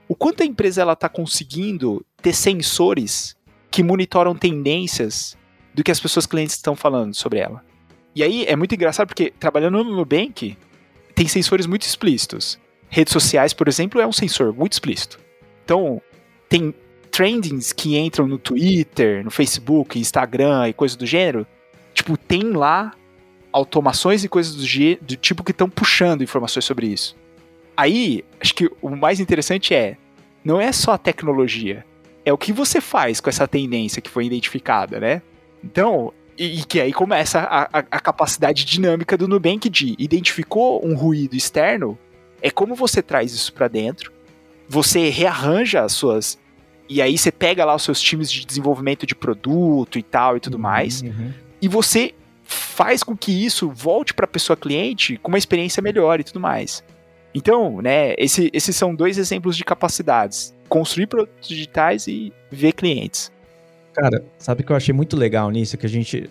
[0.07, 3.35] o quanto a empresa ela está conseguindo ter sensores
[3.69, 5.37] que monitoram tendências
[5.73, 7.61] do que as pessoas clientes estão falando sobre ela.
[8.15, 10.57] E aí é muito engraçado porque trabalhando no Nubank
[11.13, 12.57] tem sensores muito explícitos.
[12.87, 15.19] Redes sociais, por exemplo, é um sensor muito explícito.
[15.65, 16.01] Então,
[16.47, 16.73] tem
[17.19, 21.45] trendings que entram no Twitter, no Facebook, Instagram e coisas do gênero.
[21.93, 22.93] Tipo, tem lá
[23.51, 27.17] automações e coisas do, do tipo que estão puxando informações sobre isso.
[27.75, 29.97] Aí, acho que o mais interessante é,
[30.45, 31.85] não é só a tecnologia,
[32.23, 35.21] é o que você faz com essa tendência que foi identificada, né?
[35.61, 40.85] Então, e, e que aí começa a, a, a, capacidade dinâmica do Nubank de identificou
[40.85, 41.99] um ruído externo,
[42.41, 44.13] é como você traz isso para dentro,
[44.69, 46.39] você rearranja as suas
[46.89, 50.39] e aí você pega lá os seus times de desenvolvimento de produto e tal e
[50.39, 51.31] tudo uhum, mais, uhum.
[51.61, 52.13] e você
[52.43, 56.39] faz com que isso volte para a pessoa cliente com uma experiência melhor e tudo
[56.39, 56.83] mais.
[57.33, 63.31] Então, né, esse, esses são dois exemplos de capacidades: construir produtos digitais e ver clientes.
[63.93, 65.77] Cara, sabe o que eu achei muito legal nisso?
[65.77, 66.29] Que a gente.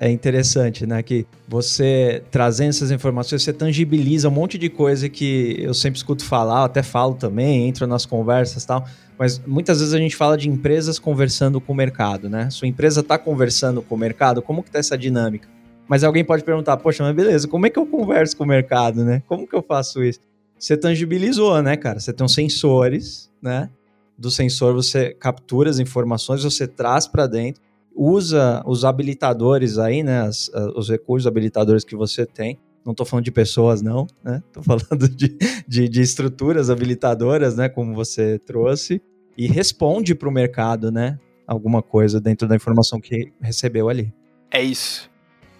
[0.00, 1.02] É interessante, né?
[1.02, 6.24] Que você trazendo essas informações, você tangibiliza um monte de coisa que eu sempre escuto
[6.24, 8.86] falar, até falo também, entro nas conversas e tal.
[9.18, 12.48] Mas muitas vezes a gente fala de empresas conversando com o mercado, né?
[12.50, 15.48] Sua empresa está conversando com o mercado, como que tá essa dinâmica?
[15.88, 19.04] Mas alguém pode perguntar, poxa, mas beleza, como é que eu converso com o mercado,
[19.04, 19.22] né?
[19.26, 20.20] Como que eu faço isso?
[20.56, 21.98] Você tangibilizou, né, cara?
[21.98, 23.68] Você tem os sensores, né?
[24.16, 27.62] Do sensor você captura as informações, você traz para dentro,
[27.98, 30.20] usa os habilitadores aí, né?
[30.20, 32.56] As, os recursos habilitadores que você tem.
[32.84, 34.40] Não estou falando de pessoas, não, né?
[34.52, 35.36] Tô falando de,
[35.66, 37.68] de, de estruturas habilitadoras, né?
[37.68, 39.02] Como você trouxe.
[39.36, 41.18] E responde para o mercado, né?
[41.46, 44.14] Alguma coisa dentro da informação que recebeu ali.
[44.50, 45.10] É isso.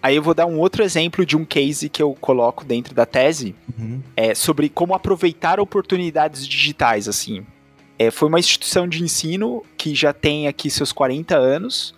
[0.01, 3.05] Aí eu vou dar um outro exemplo de um case que eu coloco dentro da
[3.05, 4.01] tese, uhum.
[4.15, 7.45] é, sobre como aproveitar oportunidades digitais, assim.
[7.97, 11.93] É, foi uma instituição de ensino que já tem aqui seus 40 anos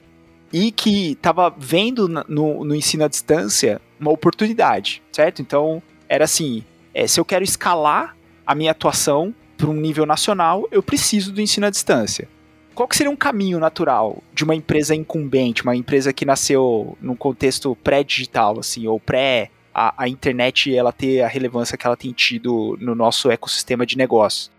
[0.52, 5.42] e que estava vendo no, no, ensino à distância uma oportunidade, certo?
[5.42, 10.68] Então, era assim, é, se eu quero escalar a minha atuação para um nível nacional,
[10.72, 12.28] eu preciso do ensino à distância
[12.74, 17.16] qual que seria um caminho natural de uma empresa incumbente, uma empresa que nasceu num
[17.16, 22.12] contexto pré-digital, assim, ou pré a, a, internet ela ter a relevância que ela tem
[22.12, 24.52] tido no nosso ecossistema de negócio?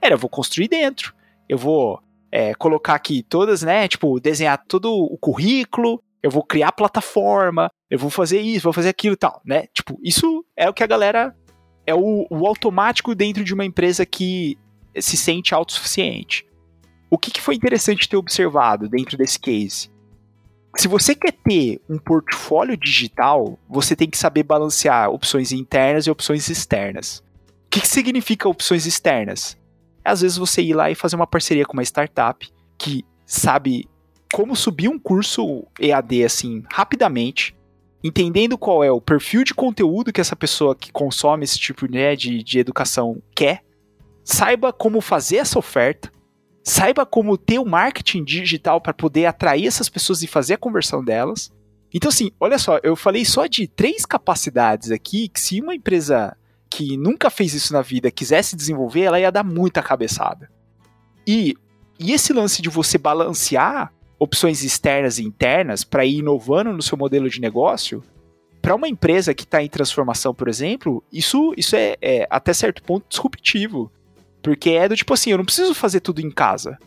[0.00, 1.14] Era, eu vou construir dentro,
[1.48, 6.72] eu vou é, colocar aqui todas, né, tipo, desenhar todo o currículo, eu vou criar
[6.72, 9.66] plataforma, eu vou fazer isso, vou fazer aquilo e tal, né?
[9.72, 11.34] Tipo, isso é o que a galera
[11.86, 14.58] é o, o automático dentro de uma empresa que
[15.00, 16.46] se sente autossuficiente.
[17.10, 19.90] O que, que foi interessante ter observado dentro desse case?
[20.76, 26.10] Se você quer ter um portfólio digital, você tem que saber balancear opções internas e
[26.10, 27.22] opções externas.
[27.66, 29.57] O que, que significa opções externas?
[30.08, 33.88] Às vezes você ir lá e fazer uma parceria com uma startup que sabe
[34.32, 37.56] como subir um curso EAD assim rapidamente,
[38.02, 42.14] entendendo qual é o perfil de conteúdo que essa pessoa que consome esse tipo né,
[42.14, 43.64] de, de educação quer,
[44.24, 46.12] saiba como fazer essa oferta,
[46.62, 51.02] saiba como ter o marketing digital para poder atrair essas pessoas e fazer a conversão
[51.02, 51.50] delas.
[51.92, 56.36] Então, assim, olha só, eu falei só de três capacidades aqui que se uma empresa
[56.70, 60.50] que nunca fez isso na vida quisesse desenvolver, ela ia dar muita cabeçada.
[61.26, 61.54] E,
[61.98, 66.98] e esse lance de você balancear opções externas e internas para ir inovando no seu
[66.98, 68.02] modelo de negócio,
[68.60, 72.82] para uma empresa que está em transformação, por exemplo, isso, isso é, é até certo
[72.82, 73.90] ponto disruptivo.
[74.42, 76.78] Porque é do tipo assim, eu não preciso fazer tudo em casa.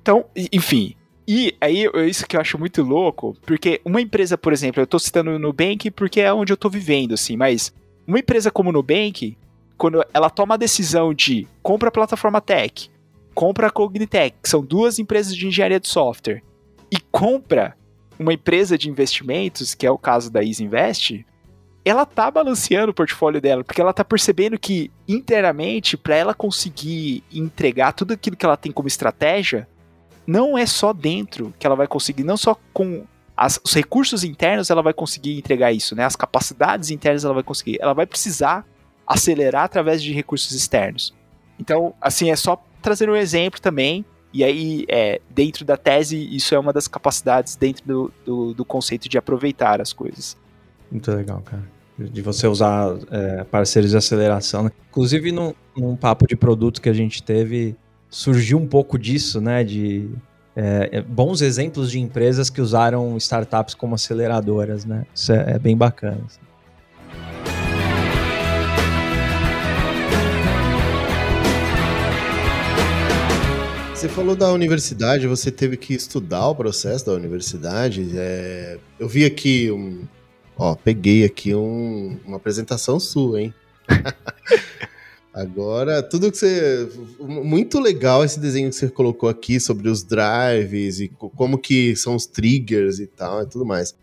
[0.00, 0.94] Então, enfim.
[1.26, 4.98] E aí, isso que eu acho muito louco, porque uma empresa, por exemplo, eu tô
[4.98, 7.72] citando o Nubank porque é onde eu tô vivendo, assim, mas
[8.10, 9.38] uma empresa como o Nubank,
[9.78, 12.90] quando ela toma a decisão de compra a plataforma Tech,
[13.34, 16.42] compra a Cognitech, que são duas empresas de engenharia de software,
[16.90, 17.76] e compra
[18.18, 21.24] uma empresa de investimentos, que é o caso da Easy Invest,
[21.84, 27.22] ela tá balanceando o portfólio dela, porque ela tá percebendo que internamente, para ela conseguir
[27.32, 29.68] entregar tudo aquilo que ela tem como estratégia,
[30.26, 33.06] não é só dentro que ela vai conseguir, não só com
[33.40, 36.04] as, os recursos internos ela vai conseguir entregar isso, né?
[36.04, 37.78] As capacidades internas ela vai conseguir.
[37.80, 38.66] Ela vai precisar
[39.06, 41.14] acelerar através de recursos externos.
[41.58, 44.04] Então, assim, é só trazer um exemplo também.
[44.30, 48.64] E aí, é, dentro da tese, isso é uma das capacidades dentro do, do, do
[48.64, 50.36] conceito de aproveitar as coisas.
[50.92, 51.66] Muito legal, cara.
[51.98, 54.64] De você usar é, parceiros de aceleração.
[54.64, 54.70] Né?
[54.90, 57.74] Inclusive, num, num papo de produto que a gente teve,
[58.10, 59.64] surgiu um pouco disso, né?
[59.64, 60.10] De
[60.56, 65.06] é, é, bons exemplos de empresas que usaram startups como aceleradoras, né?
[65.14, 66.20] Isso é, é bem bacana.
[66.26, 66.40] Assim.
[73.94, 78.10] Você falou da universidade, você teve que estudar o processo da universidade.
[78.16, 80.08] É, eu vi aqui um.
[80.56, 83.54] Ó, peguei aqui um, uma apresentação sua, hein?
[85.32, 86.88] Agora, tudo que você.
[87.20, 92.16] Muito legal esse desenho que você colocou aqui sobre os drives e como que são
[92.16, 93.94] os triggers e tal e tudo mais.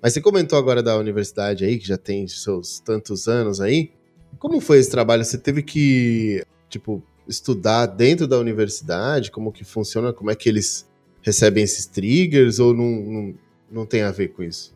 [0.00, 3.90] Mas você comentou agora da universidade aí, que já tem seus tantos anos aí.
[4.38, 5.24] Como foi esse trabalho?
[5.24, 9.30] Você teve que, tipo, estudar dentro da universidade?
[9.30, 10.12] Como que funciona?
[10.12, 10.88] Como é que eles
[11.20, 12.60] recebem esses triggers?
[12.60, 13.34] Ou não, não,
[13.70, 14.72] não tem a ver com isso?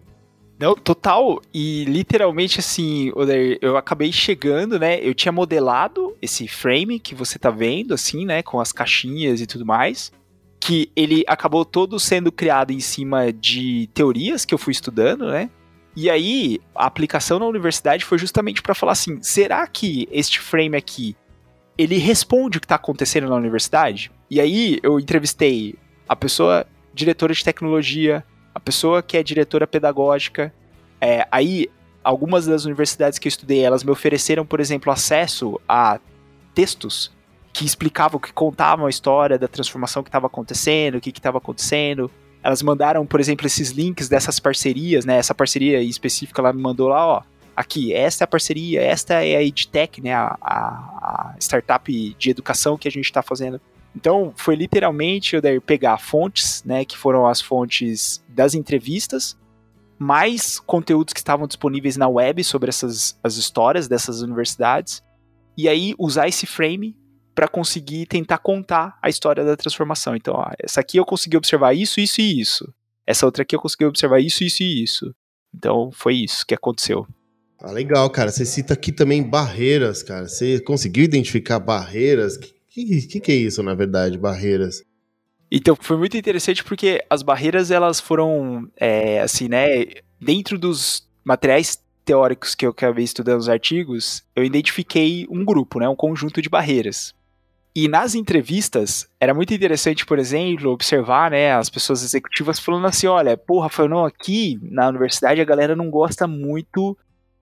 [0.58, 1.42] Não, total.
[1.52, 3.12] E literalmente, assim,
[3.60, 5.00] eu acabei chegando, né?
[5.00, 8.42] Eu tinha modelado esse frame que você tá vendo, assim, né?
[8.42, 10.12] Com as caixinhas e tudo mais.
[10.60, 15.50] Que ele acabou todo sendo criado em cima de teorias que eu fui estudando, né?
[15.96, 20.76] E aí, a aplicação na universidade foi justamente para falar assim: será que este frame
[20.76, 21.16] aqui
[21.76, 24.10] ele responde o que está acontecendo na universidade?
[24.30, 25.74] E aí, eu entrevistei
[26.08, 28.24] a pessoa diretora de tecnologia,
[28.54, 30.54] a pessoa que é diretora pedagógica.
[31.00, 31.68] É, aí,
[32.02, 35.98] algumas das universidades que eu estudei, elas me ofereceram, por exemplo, acesso a
[36.54, 37.12] textos
[37.52, 42.10] que explicavam, que contavam a história da transformação que estava acontecendo, o que estava acontecendo.
[42.42, 45.16] Elas mandaram, por exemplo, esses links dessas parcerias, né?
[45.16, 47.22] Essa parceria específica, ela me mandou lá, ó.
[47.56, 50.12] Aqui, esta é a parceria, esta é a EdTech, né?
[50.12, 53.60] A, a, a startup de educação que a gente está fazendo.
[53.96, 59.36] Então, foi literalmente eu daí pegar fontes, né, que foram as fontes das entrevistas,
[59.98, 65.02] mais conteúdos que estavam disponíveis na web sobre essas as histórias dessas universidades,
[65.56, 66.96] e aí usar esse frame
[67.34, 70.14] para conseguir tentar contar a história da transformação.
[70.14, 72.72] Então, ó, essa aqui eu consegui observar isso, isso e isso.
[73.06, 75.14] Essa outra aqui eu consegui observar isso, isso e isso.
[75.54, 77.06] Então, foi isso que aconteceu.
[77.60, 78.30] Ah, legal, cara.
[78.30, 80.28] Você cita aqui também barreiras, cara.
[80.28, 82.36] Você conseguiu identificar barreiras?
[82.36, 84.82] que, que, que é isso, na verdade, barreiras?
[85.50, 89.84] Então, foi muito interessante porque as barreiras, elas foram, é, assim, né,
[90.20, 95.88] dentro dos materiais teóricos que eu acabei estudando os artigos, eu identifiquei um grupo, né,
[95.88, 97.14] um conjunto de barreiras.
[97.76, 103.06] E nas entrevistas, era muito interessante, por exemplo, observar, né, as pessoas executivas falando assim,
[103.06, 106.96] olha, porra, foi não, aqui na universidade a galera não gosta muito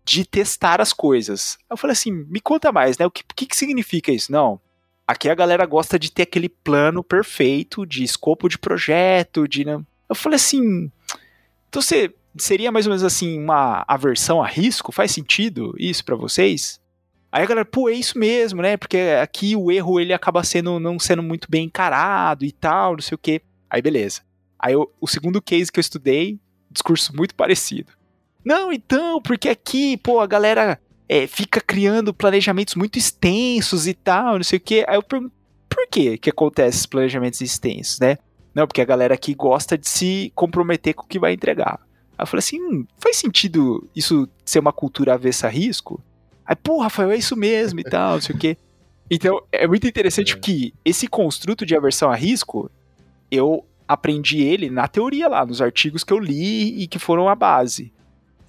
[0.05, 1.57] de testar as coisas.
[1.71, 4.31] Eu falei assim, me conta mais, né, o que, que, que significa isso?
[4.33, 4.61] Não,
[5.07, 9.65] Aqui a galera gosta de ter aquele plano perfeito de escopo de projeto, de.
[9.65, 9.81] Né?
[10.09, 10.91] Eu falei assim.
[11.69, 14.93] Então você seria mais ou menos assim uma aversão a risco?
[14.93, 16.81] Faz sentido isso para vocês?
[17.31, 18.77] Aí a galera, pô, é isso mesmo, né?
[18.77, 23.01] Porque aqui o erro ele acaba sendo não sendo muito bem encarado e tal, não
[23.01, 23.41] sei o quê.
[23.71, 24.21] Aí beleza.
[24.59, 26.39] Aí eu, o segundo case que eu estudei,
[26.71, 27.93] discurso muito parecido.
[28.45, 30.81] Não, então, porque aqui, pô, a galera
[31.13, 34.83] é, fica criando planejamentos muito extensos e tal, não sei o que.
[34.89, 35.31] Aí eu pergunto,
[35.69, 38.17] por que que acontece esses planejamentos extensos, né?
[38.55, 41.79] Não, porque a galera aqui gosta de se comprometer com o que vai entregar.
[42.17, 46.01] Aí eu falei assim, hum, faz sentido isso ser uma cultura avessa a risco?
[46.47, 48.57] Aí, pô, Rafael, é isso mesmo e tal, não sei o quê.
[49.11, 50.39] Então, é muito interessante é.
[50.39, 52.71] que esse construto de aversão a risco,
[53.31, 57.35] eu aprendi ele na teoria lá, nos artigos que eu li e que foram a
[57.35, 57.93] base.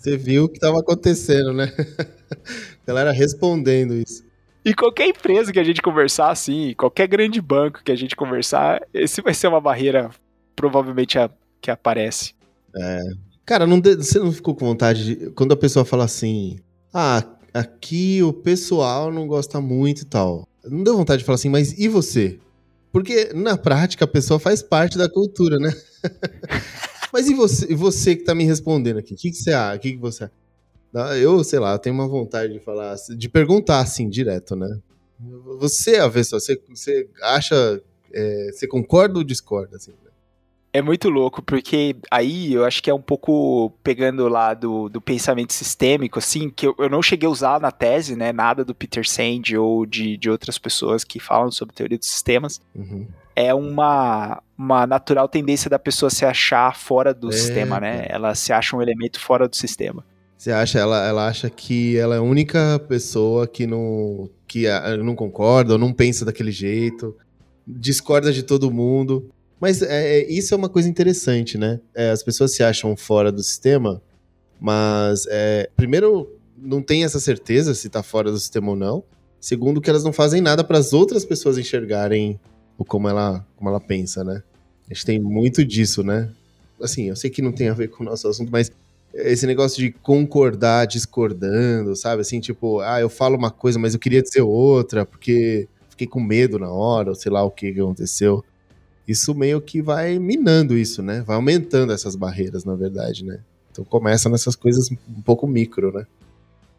[0.03, 1.71] Você viu o que estava acontecendo, né?
[2.83, 4.21] A galera respondendo isso.
[4.65, 8.81] E qualquer empresa que a gente conversar, assim, qualquer grande banco que a gente conversar,
[8.93, 10.09] esse vai ser uma barreira
[10.57, 11.29] provavelmente a,
[11.61, 12.33] que aparece.
[12.75, 12.99] É.
[13.45, 15.29] Cara, não de, você não ficou com vontade de.
[15.31, 16.59] Quando a pessoa fala assim,
[16.93, 17.23] ah,
[17.53, 20.45] aqui o pessoal não gosta muito e tal.
[20.65, 22.39] Não deu vontade de falar assim, mas e você?
[22.91, 25.73] Porque na prática a pessoa faz parte da cultura, né?
[27.13, 29.13] Mas e você, você que tá me respondendo aqui?
[29.13, 29.77] O que, que você acha?
[29.77, 30.27] O que, que você
[31.21, 34.79] Eu, sei lá, tenho uma vontade de falar, de perguntar assim, direto, né?
[35.59, 37.81] Você, Avessa, você, você acha.
[38.11, 39.77] É, você concorda ou discorda?
[39.77, 40.09] Assim, né?
[40.73, 44.99] É muito louco, porque aí eu acho que é um pouco pegando lá do, do
[44.99, 48.73] pensamento sistêmico, assim, que eu, eu não cheguei a usar na tese, né, nada do
[48.73, 52.59] Peter Sand ou de, de outras pessoas que falam sobre teoria dos sistemas.
[52.73, 53.05] Uhum.
[53.35, 58.05] É uma, uma natural tendência da pessoa se achar fora do É, sistema, né?
[58.09, 60.03] Ela se acha um elemento fora do sistema.
[60.37, 64.97] Você acha, ela, ela acha que ela é a única pessoa que não, que ah,
[64.97, 67.15] não concorda ou não pensa daquele jeito,
[67.65, 69.29] discorda de todo mundo.
[69.59, 71.79] Mas é, é- isso é uma coisa interessante, né?
[71.95, 74.01] É, as pessoas se acham fora do sistema,
[74.59, 79.03] mas é, primeiro não tem essa certeza se tá fora do sistema ou não.
[79.39, 82.39] Segundo, que elas não fazem nada para as outras pessoas enxergarem
[82.77, 84.41] o como ela, como ela pensa, né?
[84.89, 86.29] A gente tem muito disso, né?
[86.81, 88.71] Assim, eu sei que não tem a ver com o nosso assunto, mas
[89.13, 92.21] esse negócio de concordar discordando, sabe?
[92.21, 96.19] Assim, tipo, ah, eu falo uma coisa, mas eu queria dizer outra, porque fiquei com
[96.19, 98.43] medo na hora, ou sei lá o que aconteceu.
[99.07, 101.21] Isso meio que vai minando isso, né?
[101.21, 103.39] Vai aumentando essas barreiras, na verdade, né?
[103.71, 106.05] Então começa nessas coisas um pouco micro, né?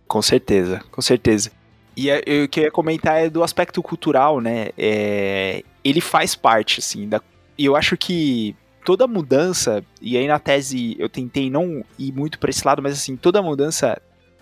[0.06, 1.50] Com certeza, com certeza.
[1.96, 4.70] E é- eu- o que eu ia comentar é do aspecto cultural, né?
[4.76, 7.20] É, ele faz parte, assim, da,
[7.58, 12.38] e eu acho que toda mudança, e aí na tese eu tentei não ir muito
[12.38, 14.00] para esse lado, mas assim, toda mudança,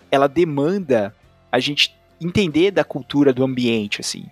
[0.09, 1.13] ela demanda
[1.51, 4.25] a gente entender da cultura do ambiente, assim.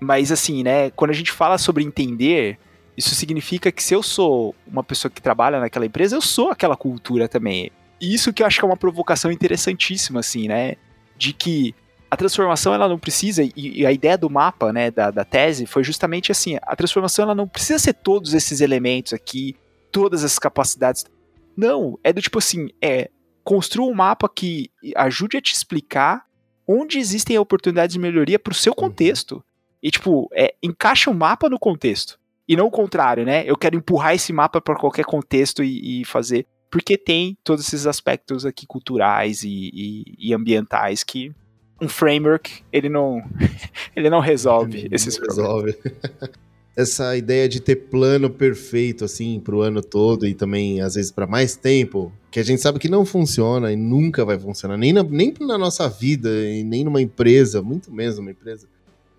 [0.00, 2.58] Mas assim, né, quando a gente fala sobre entender,
[2.96, 6.76] isso significa que se eu sou uma pessoa que trabalha naquela empresa, eu sou aquela
[6.76, 7.70] cultura também.
[8.00, 10.74] E isso que eu acho que é uma provocação interessantíssima, assim, né?
[11.16, 11.74] De que
[12.14, 15.66] a transformação ela não precisa, e, e a ideia do mapa, né, da, da tese,
[15.66, 19.56] foi justamente assim: a transformação ela não precisa ser todos esses elementos aqui,
[19.92, 21.04] todas essas capacidades.
[21.56, 23.10] Não, é do tipo assim: é
[23.42, 26.24] construa um mapa que ajude a te explicar
[26.66, 29.44] onde existem oportunidades de melhoria para o seu contexto.
[29.82, 32.18] E, tipo, é, encaixa o mapa no contexto.
[32.48, 33.44] E não o contrário, né?
[33.46, 36.46] Eu quero empurrar esse mapa para qualquer contexto e, e fazer.
[36.70, 41.32] Porque tem todos esses aspectos aqui culturais e, e- e ambientais que
[41.80, 43.22] um framework ele não,
[43.94, 45.36] ele não resolve esses problemas.
[45.36, 45.76] resolve.
[46.76, 51.24] Essa ideia de ter plano perfeito, assim, pro ano todo e também, às vezes, para
[51.24, 55.04] mais tempo, que a gente sabe que não funciona e nunca vai funcionar, nem na,
[55.04, 58.66] nem na nossa vida e nem numa empresa, muito menos numa empresa.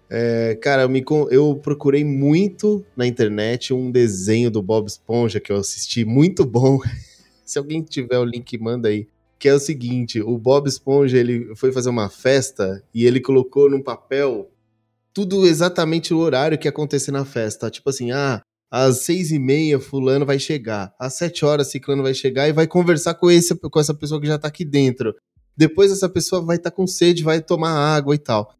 [0.10, 5.52] É, cara, eu, me, eu procurei muito na internet um desenho do Bob Esponja que
[5.52, 6.80] eu assisti, muito bom.
[7.46, 9.08] Se alguém tiver o link, manda aí.
[9.38, 13.70] Que é o seguinte, o Bob Esponja, ele foi fazer uma festa e ele colocou
[13.70, 14.50] num papel
[15.14, 17.70] tudo exatamente o horário que ia acontecer na festa.
[17.70, 22.14] Tipo assim, ah, às seis e meia fulano vai chegar, às sete horas ciclano vai
[22.14, 25.16] chegar e vai conversar com, esse, com essa pessoa que já tá aqui dentro.
[25.56, 28.54] Depois essa pessoa vai estar com sede, vai tomar água e tal.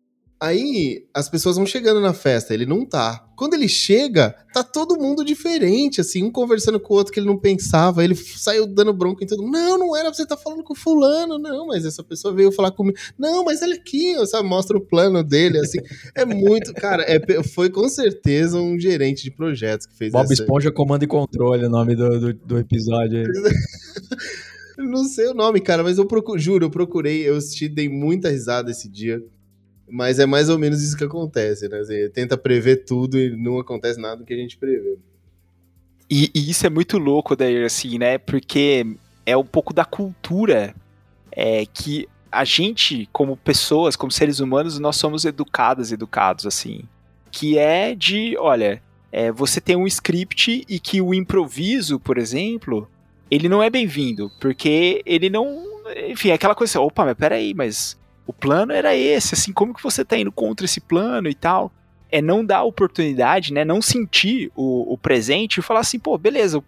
[0.46, 3.28] Aí as pessoas vão chegando na festa, ele não tá.
[3.36, 7.26] Quando ele chega, tá todo mundo diferente, assim, um conversando com o outro que ele
[7.26, 9.54] não pensava, ele saiu dando bronca em todo mundo.
[9.54, 12.70] Não, não era pra você estar falando com fulano, não, mas essa pessoa veio falar
[12.70, 12.96] comigo.
[13.18, 15.80] Não, mas olha aqui, sabe, mostra o plano dele, assim.
[16.14, 20.34] É muito, cara, é foi com certeza um gerente de projetos que fez Bob essa.
[20.34, 23.20] Esponja Comando e Controle, o nome do, do, do episódio.
[23.20, 23.26] aí.
[24.78, 28.30] Não sei o nome, cara, mas eu procuro, juro, eu procurei, eu assisti, dei muita
[28.30, 29.24] risada esse dia.
[29.88, 31.80] Mas é mais ou menos isso que acontece, né?
[31.80, 34.98] Você tenta prever tudo e não acontece nada do que a gente prevê.
[36.10, 38.18] E, e isso é muito louco daí, assim, né?
[38.18, 38.86] Porque
[39.26, 40.76] é um pouco da cultura
[41.32, 46.82] é, que a gente, como pessoas, como seres humanos, nós somos educadas, educados, assim.
[47.32, 48.82] Que é de, olha,
[49.12, 52.88] é, você tem um script e que o improviso, por exemplo,
[53.30, 55.64] ele não é bem-vindo, porque ele não.
[56.10, 57.98] Enfim, é aquela coisa assim, opa, mas peraí, mas
[58.28, 61.72] o plano era esse, assim, como que você tá indo contra esse plano e tal?
[62.12, 63.66] É não dar oportunidade, né?
[63.66, 66.64] Não sentir o, o presente e falar assim, pô, beleza, o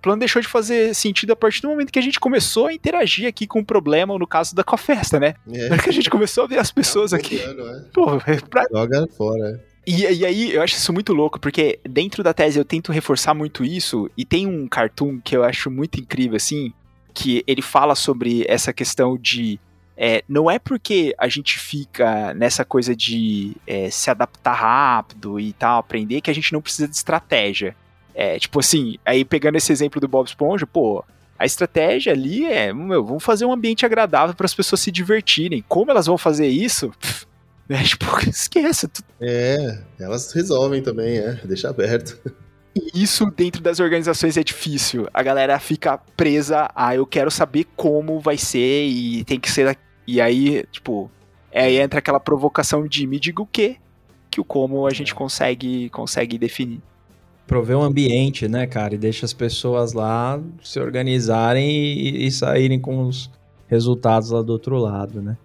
[0.00, 3.26] plano deixou de fazer sentido a partir do momento que a gente começou a interagir
[3.26, 5.34] aqui com o problema, no caso da Cofesta, né?
[5.50, 5.76] É.
[5.82, 7.40] Que a gente começou a ver as pessoas aqui.
[7.40, 7.54] É.
[7.92, 9.60] Pô, é pra Joga fora.
[9.86, 9.90] é.
[9.90, 13.34] e, e aí, eu acho isso muito louco, porque dentro da tese eu tento reforçar
[13.34, 16.72] muito isso, e tem um cartoon que eu acho muito incrível, assim,
[17.12, 19.58] que ele fala sobre essa questão de.
[20.00, 25.52] É, não é porque a gente fica nessa coisa de é, se adaptar rápido e
[25.52, 27.74] tal, aprender, que a gente não precisa de estratégia.
[28.14, 31.04] É, tipo assim, aí pegando esse exemplo do Bob Esponja, pô,
[31.36, 35.64] a estratégia ali é, meu, vamos fazer um ambiente agradável para as pessoas se divertirem.
[35.66, 36.92] Como elas vão fazer isso?
[37.00, 37.26] Pff,
[37.68, 41.40] né, tipo, esquece, tu É, elas resolvem também, é.
[41.44, 42.16] Deixa aberto.
[42.72, 45.08] E isso dentro das organizações é difícil.
[45.12, 49.76] A galera fica presa a eu quero saber como vai ser e tem que ser.
[50.08, 51.10] E aí, tipo,
[51.54, 53.76] aí entra aquela provocação de me diga o quê,
[54.30, 56.80] que o como a gente consegue, consegue definir.
[57.46, 58.94] prover um ambiente, né, cara?
[58.94, 63.30] E deixa as pessoas lá se organizarem e, e saírem com os
[63.66, 65.36] resultados lá do outro lado, né?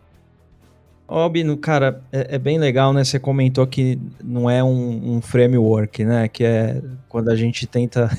[1.05, 3.03] Albino, cara, é, é, bem legal, né?
[3.03, 6.29] Você comentou que não é um, um, framework, né?
[6.29, 8.09] Que é quando a gente tenta.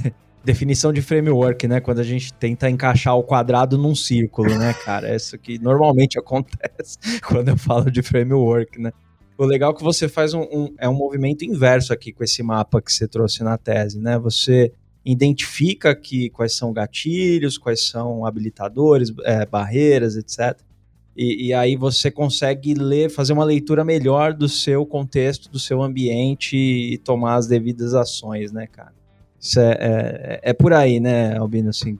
[0.44, 1.80] Definição de framework, né?
[1.80, 5.14] Quando a gente tenta encaixar o quadrado num círculo, né, cara?
[5.14, 8.92] Isso que normalmente acontece quando eu falo de framework, né?
[9.36, 12.42] O legal é que você faz um, um, é um movimento inverso aqui com esse
[12.42, 14.18] mapa que você trouxe na tese, né?
[14.18, 14.72] Você
[15.04, 20.60] identifica aqui quais são gatilhos, quais são habilitadores, é, barreiras, etc.
[21.16, 25.80] E, e, aí você consegue ler, fazer uma leitura melhor do seu contexto, do seu
[25.82, 28.92] ambiente e tomar as devidas ações, né, cara?
[29.56, 31.68] É, é, é por aí, né, Albino?
[31.68, 31.98] Assim,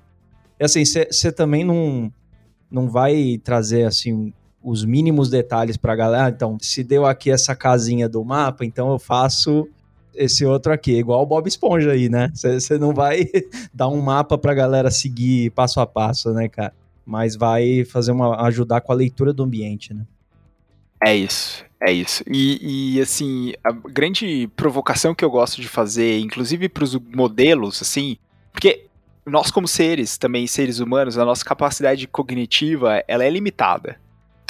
[0.59, 2.13] e assim, você também não,
[2.71, 4.33] não vai trazer assim
[4.63, 6.27] os mínimos detalhes para a galera.
[6.27, 9.69] Ah, então, se deu aqui essa casinha do mapa, então eu faço
[10.15, 12.31] esse outro aqui, igual o Bob Esponja aí, né?
[12.35, 13.27] Você não vai
[13.75, 16.73] dar um mapa para a galera seguir passo a passo, né, cara?
[17.05, 20.07] Mas vai fazer uma ajudar com a leitura do ambiente, né?
[21.05, 22.25] É isso, é isso.
[22.27, 27.83] E, e, assim, a grande provocação que eu gosto de fazer, inclusive para os modelos,
[27.83, 28.17] assim,
[28.53, 28.87] porque
[29.27, 33.99] nós como seres, também seres humanos, a nossa capacidade cognitiva, ela é limitada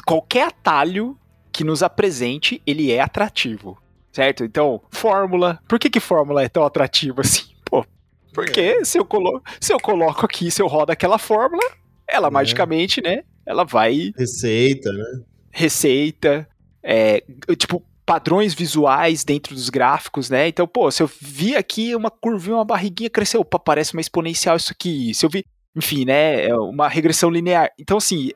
[0.04, 1.18] qualquer atalho
[1.50, 3.78] que nos apresente, ele é atrativo.
[4.12, 4.44] Certo?
[4.44, 5.58] Então, fórmula.
[5.66, 7.46] Por que, que fórmula é tão atrativa assim?
[7.64, 7.84] Pô,
[8.32, 8.84] porque é.
[8.84, 11.62] se, eu colo se eu coloco aqui, se eu rodo aquela fórmula,
[12.06, 12.30] ela é.
[12.30, 13.24] magicamente, né?
[13.44, 14.12] Ela vai.
[14.16, 15.22] Receita, né?
[15.50, 16.48] Receita.
[16.84, 17.24] É,
[17.56, 20.48] tipo, padrões visuais dentro dos gráficos, né?
[20.48, 24.56] Então, pô, se eu vi aqui uma curvinha, uma barriguinha cresceu, opa, parece uma exponencial
[24.56, 25.14] isso aqui.
[25.14, 27.70] Se eu vi, enfim, né, é uma regressão linear.
[27.78, 28.30] Então, assim,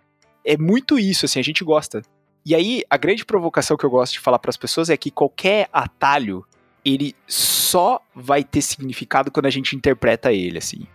[0.44, 2.02] é muito isso, assim, a gente gosta.
[2.44, 5.10] E aí, a grande provocação que eu gosto de falar para as pessoas é que
[5.10, 6.44] qualquer atalho,
[6.82, 10.86] ele só vai ter significado quando a gente interpreta ele, assim.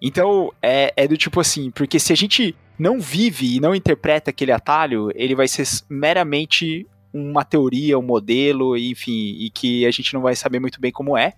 [0.00, 4.30] Então, é, é do tipo assim, porque se a gente não vive e não interpreta
[4.30, 10.12] aquele atalho, ele vai ser meramente uma teoria, um modelo, enfim, e que a gente
[10.12, 11.34] não vai saber muito bem como é.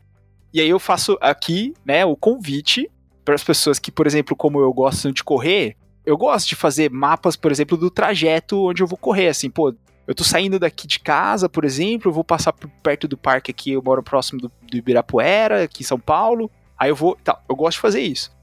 [0.53, 2.91] E aí eu faço aqui, né, o convite
[3.23, 6.91] para as pessoas que, por exemplo, como eu gosto de correr, eu gosto de fazer
[6.91, 9.75] mapas, por exemplo, do trajeto onde eu vou correr, assim, pô,
[10.07, 13.51] eu tô saindo daqui de casa, por exemplo, eu vou passar por perto do parque
[13.51, 17.39] aqui, eu moro próximo do, do Ibirapuera, aqui em São Paulo, aí eu vou, tá,
[17.47, 18.35] eu gosto de fazer isso.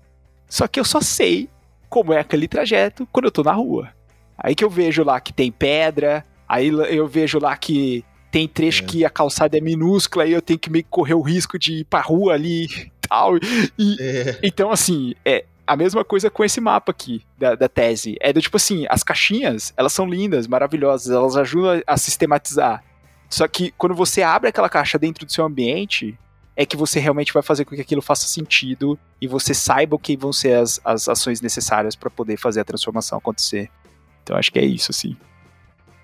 [0.48, 1.50] Só que eu só sei
[1.90, 3.90] como é aquele trajeto quando eu tô na rua.
[4.38, 8.84] Aí que eu vejo lá que tem pedra, aí eu vejo lá que tem trecho
[8.84, 8.86] é.
[8.86, 11.80] que a calçada é minúscula e eu tenho que meio que correr o risco de
[11.80, 13.38] ir pra rua ali e tal.
[13.78, 14.40] E, é.
[14.44, 18.18] Então, assim, é, a mesma coisa com esse mapa aqui da, da, tese.
[18.20, 22.84] É do tipo assim, as caixinhas, elas são lindas, maravilhosas, elas ajudam a sistematizar.
[23.30, 26.18] Só que quando você abre aquela caixa dentro do seu ambiente,
[26.56, 30.00] é que você realmente vai fazer com que aquilo faça sentido e você saiba o
[30.00, 33.72] que vão ser as, as ações necessárias para poder fazer a transformação acontecer.
[34.22, 35.18] Então acho que é isso, assim.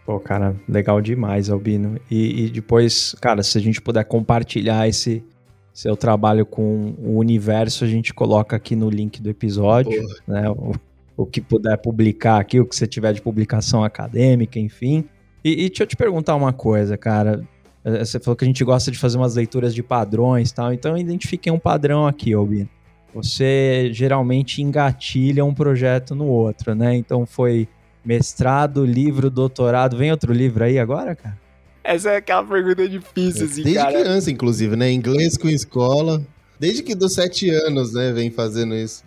[0.10, 1.99] Pô, cara, legal demais, Albino.
[2.10, 5.24] E, e depois, cara, se a gente puder compartilhar esse,
[5.72, 10.49] seu trabalho com o universo, a gente coloca aqui no link do episódio, né?
[10.49, 10.74] O,
[11.16, 15.05] o, que puder publicar aqui, o que você tiver de publicação acadêmica, enfim.
[15.45, 17.47] E, e deixa eu te perguntar uma coisa, cara.
[17.86, 20.74] É, você falou que a gente gosta de fazer umas leituras de padrões e tal,
[20.74, 22.68] então identifiquei um padrão aqui, Albino.
[23.14, 26.95] Você geralmente engatilha um projeto no outro, né?
[26.95, 27.68] Então foi
[28.04, 29.97] mestrado, livro, doutorado.
[29.97, 31.38] Vem outro livro aí agora, cara?
[31.84, 34.00] Essa é aquela pergunta difícil, assim, Desde cara.
[34.00, 34.91] criança, inclusive, né?
[34.91, 36.22] Inglês com escola.
[36.60, 39.04] Desde que dos sete anos, né, vem fazendo isso.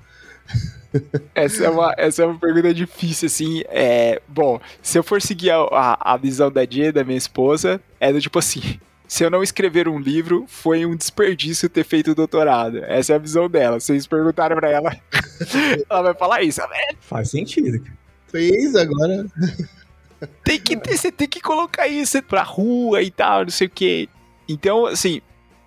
[1.35, 3.63] Essa é, uma, essa é uma pergunta difícil, assim.
[3.69, 7.81] É, bom, se eu for seguir a, a, a visão da Dia, da minha esposa,
[7.99, 8.61] é do tipo assim:
[9.09, 12.85] se eu não escrever um livro, foi um desperdício ter feito o doutorado.
[12.85, 13.81] Essa é a visão dela.
[13.81, 14.95] Vocês perguntaram pra ela,
[15.89, 16.95] ela vai falar isso, né?
[17.01, 17.83] Faz sentido.
[18.33, 19.27] Fez agora.
[20.43, 23.71] tem que ter, você tem que colocar isso pra rua e tal, não sei o
[23.71, 24.09] quê.
[24.49, 25.21] Então, assim,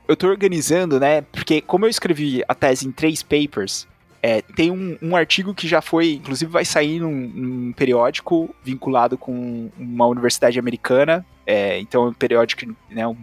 [0.07, 1.21] eu tô organizando, né?
[1.21, 3.87] Porque como eu escrevi a tese em três papers,
[4.21, 9.17] é, tem um, um, artigo que já foi, inclusive vai sair num, num periódico vinculado
[9.17, 13.17] com uma universidade americana, é, então é um periódico, né, um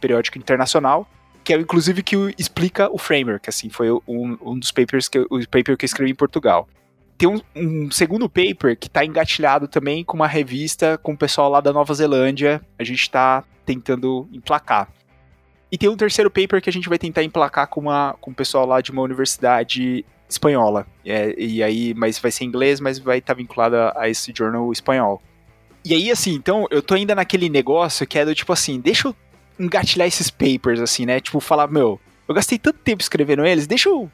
[0.00, 1.08] periódico internacional,
[1.44, 5.38] que é inclusive que explica o framework, assim, foi um, um dos papers que o
[5.48, 6.68] paper que eu escrevi em Portugal
[7.22, 11.48] tem um, um, segundo paper que está engatilhado também com uma revista com o pessoal
[11.48, 12.60] lá da Nova Zelândia.
[12.76, 14.88] A gente está tentando emplacar.
[15.70, 18.34] E tem um terceiro paper que a gente vai tentar emplacar com, uma, com o
[18.34, 20.84] pessoal lá de uma universidade espanhola.
[21.06, 24.08] É, e aí, mas vai ser em inglês, mas vai estar tá vinculado a, a
[24.08, 25.22] esse jornal espanhol.
[25.84, 29.06] E aí, assim, então, eu tô ainda naquele negócio que é do tipo assim, deixa
[29.06, 29.16] eu
[29.60, 31.20] engatilhar esses papers, assim, né?
[31.20, 34.10] Tipo, falar, meu, eu gastei tanto tempo escrevendo eles, deixa eu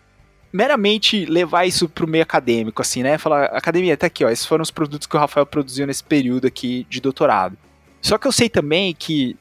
[0.52, 3.18] meramente levar isso pro meio acadêmico, assim, né?
[3.18, 6.46] Falar, academia, tá aqui, ó, esses foram os produtos que o Rafael produziu nesse período
[6.46, 7.56] aqui de doutorado.
[8.00, 9.36] Só que eu sei também que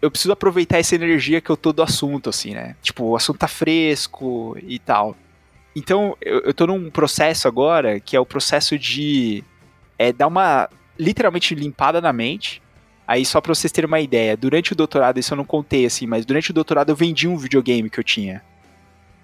[0.00, 2.76] eu preciso aproveitar essa energia que eu tô do assunto, assim, né?
[2.82, 5.16] Tipo, o assunto tá fresco e tal.
[5.74, 9.44] Então, eu, eu tô num processo agora que é o processo de
[9.98, 10.68] é, dar uma
[10.98, 12.62] literalmente limpada na mente.
[13.06, 16.06] Aí, só pra vocês terem uma ideia, durante o doutorado, isso eu não contei assim,
[16.06, 18.42] mas durante o doutorado eu vendi um videogame que eu tinha.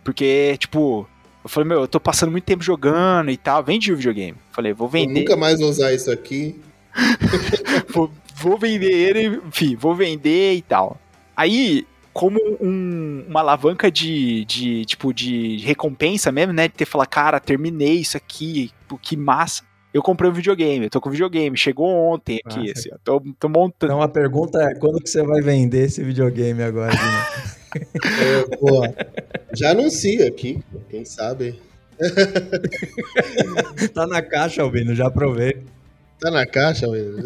[0.02, 1.08] Porque, tipo,
[1.44, 4.36] eu falei, meu, eu tô passando muito tempo jogando e tal, vendi o videogame.
[4.50, 5.20] Falei, vou vender.
[5.20, 6.58] Eu nunca mais vou usar isso aqui.
[7.92, 10.98] vou, vou vender ele, enfim, vou vender e tal.
[11.36, 16.66] Aí, como um, uma alavanca de, de, tipo, de recompensa mesmo, né?
[16.66, 18.72] De ter falado, cara, terminei isso aqui,
[19.02, 19.62] que massa
[19.94, 22.72] eu comprei um videogame, eu tô com videogame, chegou ontem aqui, Nossa.
[22.72, 23.92] assim, ó, tô, tô, montando.
[23.92, 26.92] Então a pergunta é, quando que você vai vender esse videogame agora?
[27.72, 28.82] é, pô,
[29.54, 31.60] já anuncia aqui, quem sabe.
[33.94, 35.62] tá na caixa, Albino, já provei.
[36.18, 37.22] Tá na caixa, Albino?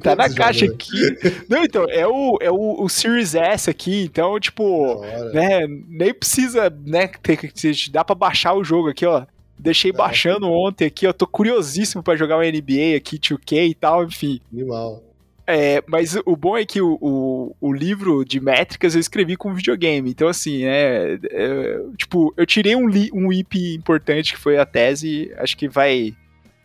[0.00, 1.18] Tá na caixa aqui.
[1.48, 6.70] Não, então, é o, é o, o Series S aqui, então, tipo, né, nem precisa,
[6.86, 7.50] né, ter,
[7.90, 9.26] dá pra baixar o jogo aqui, ó.
[9.62, 14.04] Deixei baixando ontem aqui, eu tô curiosíssimo para jogar uma NBA aqui, 2K e tal,
[14.04, 14.40] enfim.
[14.52, 15.00] Animal.
[15.46, 19.54] É, mas o bom é que o, o, o, livro de métricas eu escrevi com
[19.54, 20.10] videogame.
[20.10, 24.66] Então, assim, é, é tipo, eu tirei um, li, um IP importante que foi a
[24.66, 25.32] tese.
[25.36, 26.14] Acho que vai.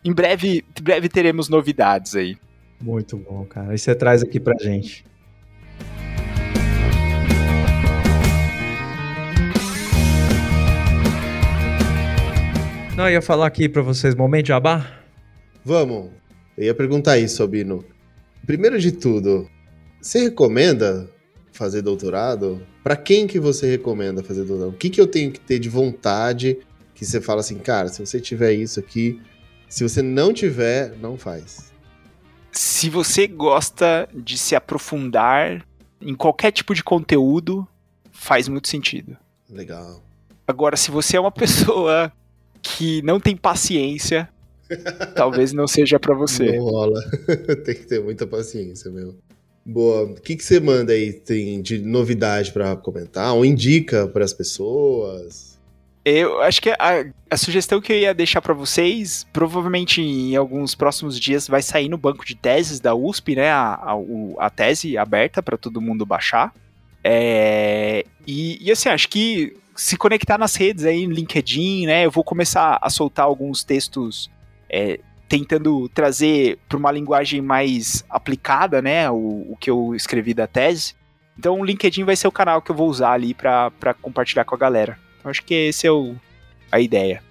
[0.04, 2.38] Em breve, em breve teremos novidades aí.
[2.82, 3.76] Muito bom, cara.
[3.76, 5.04] E você traz aqui pra gente.
[12.98, 14.92] Não, eu ia falar aqui para vocês, momento jabá?
[15.64, 16.10] Vamos.
[16.58, 17.86] Eu ia perguntar isso, Albino.
[18.44, 19.48] Primeiro de tudo,
[20.02, 21.08] você recomenda
[21.52, 22.60] fazer doutorado?
[22.84, 24.74] Para quem que você recomenda fazer doutorado?
[24.74, 26.58] O que, que eu tenho que ter de vontade
[26.96, 29.22] que você fala assim, cara, se você tiver isso aqui,
[29.70, 31.72] se você não tiver, não faz?
[32.52, 35.64] Se você gosta de se aprofundar
[36.02, 37.68] em qualquer tipo de conteúdo,
[38.12, 39.16] faz muito sentido.
[39.48, 40.02] Legal.
[40.48, 42.12] Agora, se você é uma pessoa
[42.62, 44.30] que não tem paciência,
[45.16, 46.58] talvez não seja para você.
[46.58, 47.02] Não rola.
[47.66, 49.16] tem que ter muita paciência, meu.
[49.66, 50.04] Boa.
[50.04, 53.34] O que, que você manda aí tem de novidade para comentar?
[53.34, 55.58] Ou indica para as pessoas?
[56.06, 60.74] Eu acho que a, a, sugestão que eu ia deixar para vocês, provavelmente em alguns
[60.74, 63.50] próximos dias vai sair no banco de teses da USP, né?
[63.50, 66.54] A, a, a tese aberta para todo mundo baixar.
[67.04, 72.06] É, e, e assim, acho que se conectar nas redes aí, LinkedIn, né?
[72.06, 74.30] Eu vou começar a soltar alguns textos
[74.70, 75.00] é,
[75.30, 79.10] tentando trazer para uma linguagem mais aplicada, né?
[79.10, 80.96] O, o, que eu escrevi da tese.
[81.38, 84.56] Então, o LinkedIn vai ser o canal que eu vou usar ali para compartilhar com
[84.56, 84.98] a galera.
[85.20, 86.16] Então, acho que esse é o,
[86.72, 87.22] a ideia.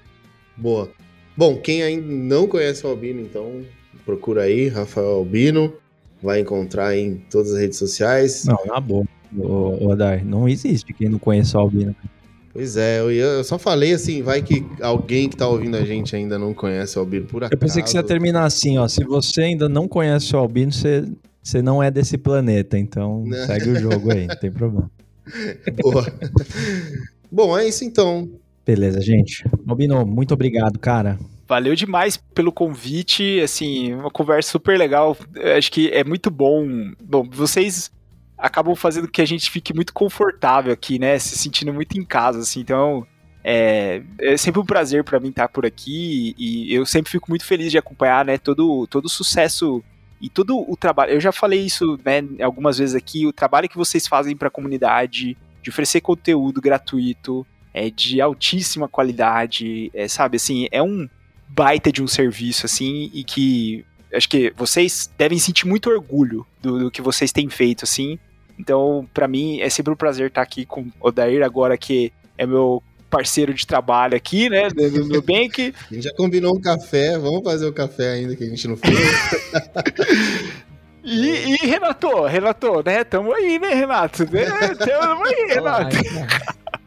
[0.56, 0.90] Boa.
[1.36, 3.62] Bom, quem ainda não conhece o Albino, então
[4.04, 5.74] procura aí, Rafael Albino.
[6.22, 8.44] Vai encontrar em todas as redes sociais.
[8.44, 9.04] Não, na boa.
[9.36, 11.94] O, o não existe quem não conheça o Albino.
[12.56, 16.16] Pois é, eu, eu, só falei assim, vai que alguém que tá ouvindo a gente
[16.16, 17.52] ainda não conhece o Albino por acaso.
[17.52, 18.88] Eu pensei que você ia terminar assim, ó.
[18.88, 21.04] Se você ainda não conhece o Albino, você,
[21.42, 23.44] você não é desse planeta, então né?
[23.44, 24.90] segue o jogo aí, não tem problema.
[25.82, 26.06] Boa.
[27.30, 28.26] Bom, é isso então.
[28.64, 29.44] Beleza, gente.
[29.68, 31.18] Albino, muito obrigado, cara.
[31.46, 35.14] Valeu demais pelo convite, assim, uma conversa super legal.
[35.58, 36.66] Acho que é muito bom.
[37.04, 37.90] Bom, vocês
[38.38, 41.18] acabam fazendo que a gente fique muito confortável aqui, né?
[41.18, 42.60] Se sentindo muito em casa, assim.
[42.60, 43.06] Então,
[43.42, 47.44] é, é sempre um prazer para mim estar por aqui e eu sempre fico muito
[47.44, 48.38] feliz de acompanhar, né?
[48.38, 49.82] Todo, todo o sucesso
[50.20, 51.12] e todo o trabalho.
[51.12, 52.22] Eu já falei isso, né?
[52.42, 53.26] Algumas vezes aqui.
[53.26, 58.88] O trabalho que vocês fazem para a comunidade, de oferecer conteúdo gratuito, é de altíssima
[58.88, 60.36] qualidade, é, sabe?
[60.36, 61.08] Assim, é um
[61.48, 63.84] baita de um serviço, assim, e que
[64.16, 68.18] acho que vocês devem sentir muito orgulho do, do que vocês têm feito, assim.
[68.58, 72.46] Então, para mim, é sempre um prazer estar aqui com o Odair agora, que é
[72.46, 75.74] meu parceiro de trabalho aqui, né, do Nubank.
[75.90, 78.76] A gente já combinou um café, vamos fazer o café ainda que a gente não
[78.76, 78.98] fez.
[81.08, 83.04] E, e, Renato, Renato, né?
[83.04, 84.24] Tamo aí, né, Renato?
[84.24, 85.96] É, tamo aí, Renato.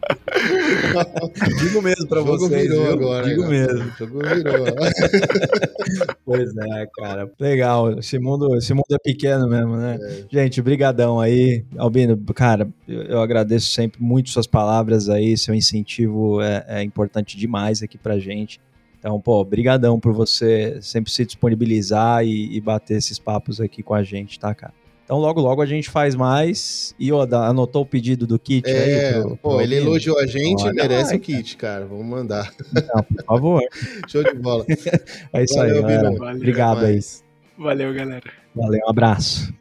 [1.60, 2.64] Digo mesmo pra vocês.
[2.64, 2.94] Virou viu?
[2.94, 3.28] agora.
[3.28, 3.92] Digo mesmo.
[3.98, 4.66] Jogo virou.
[6.26, 7.32] pois é, cara.
[7.40, 8.00] Legal.
[8.00, 10.00] Esse mundo, esse mundo é pequeno mesmo, né?
[10.02, 10.24] É.
[10.30, 11.64] Gente, brigadão aí.
[11.78, 15.38] Albino, cara, eu, eu, agradeço sempre muito suas palavras aí.
[15.38, 18.60] Seu incentivo é, é importante demais aqui pra gente.
[19.00, 23.94] Então, pô, brigadão por você sempre se disponibilizar e, e, bater esses papos aqui com
[23.94, 24.74] a gente, tá, cara?
[25.10, 26.94] Então logo logo a gente faz mais.
[27.00, 29.22] E Oda, anotou o pedido do kit É, aí?
[29.24, 29.90] pro- pô, pro ele Albino?
[29.94, 31.84] elogiou a gente, Olha merece lá, o kit, cara.
[31.88, 32.54] Vamos mandar.
[32.72, 33.62] Então, por favor.
[34.08, 34.64] Show de bola.
[35.34, 36.12] É isso Valeu, aí, galera.
[36.12, 36.32] Bino.
[36.36, 36.94] Obrigado aí.
[36.94, 37.24] mais.
[37.58, 38.22] Valeu, galera.
[38.56, 39.52] Valeu, um abraço.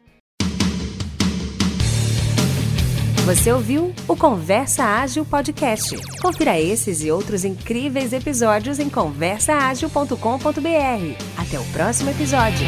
[3.25, 5.95] Você ouviu o Conversa Ágil Podcast.
[6.21, 10.19] Confira esses e outros incríveis episódios em conversaagil.com.br.
[11.39, 12.67] Até o próximo episódio.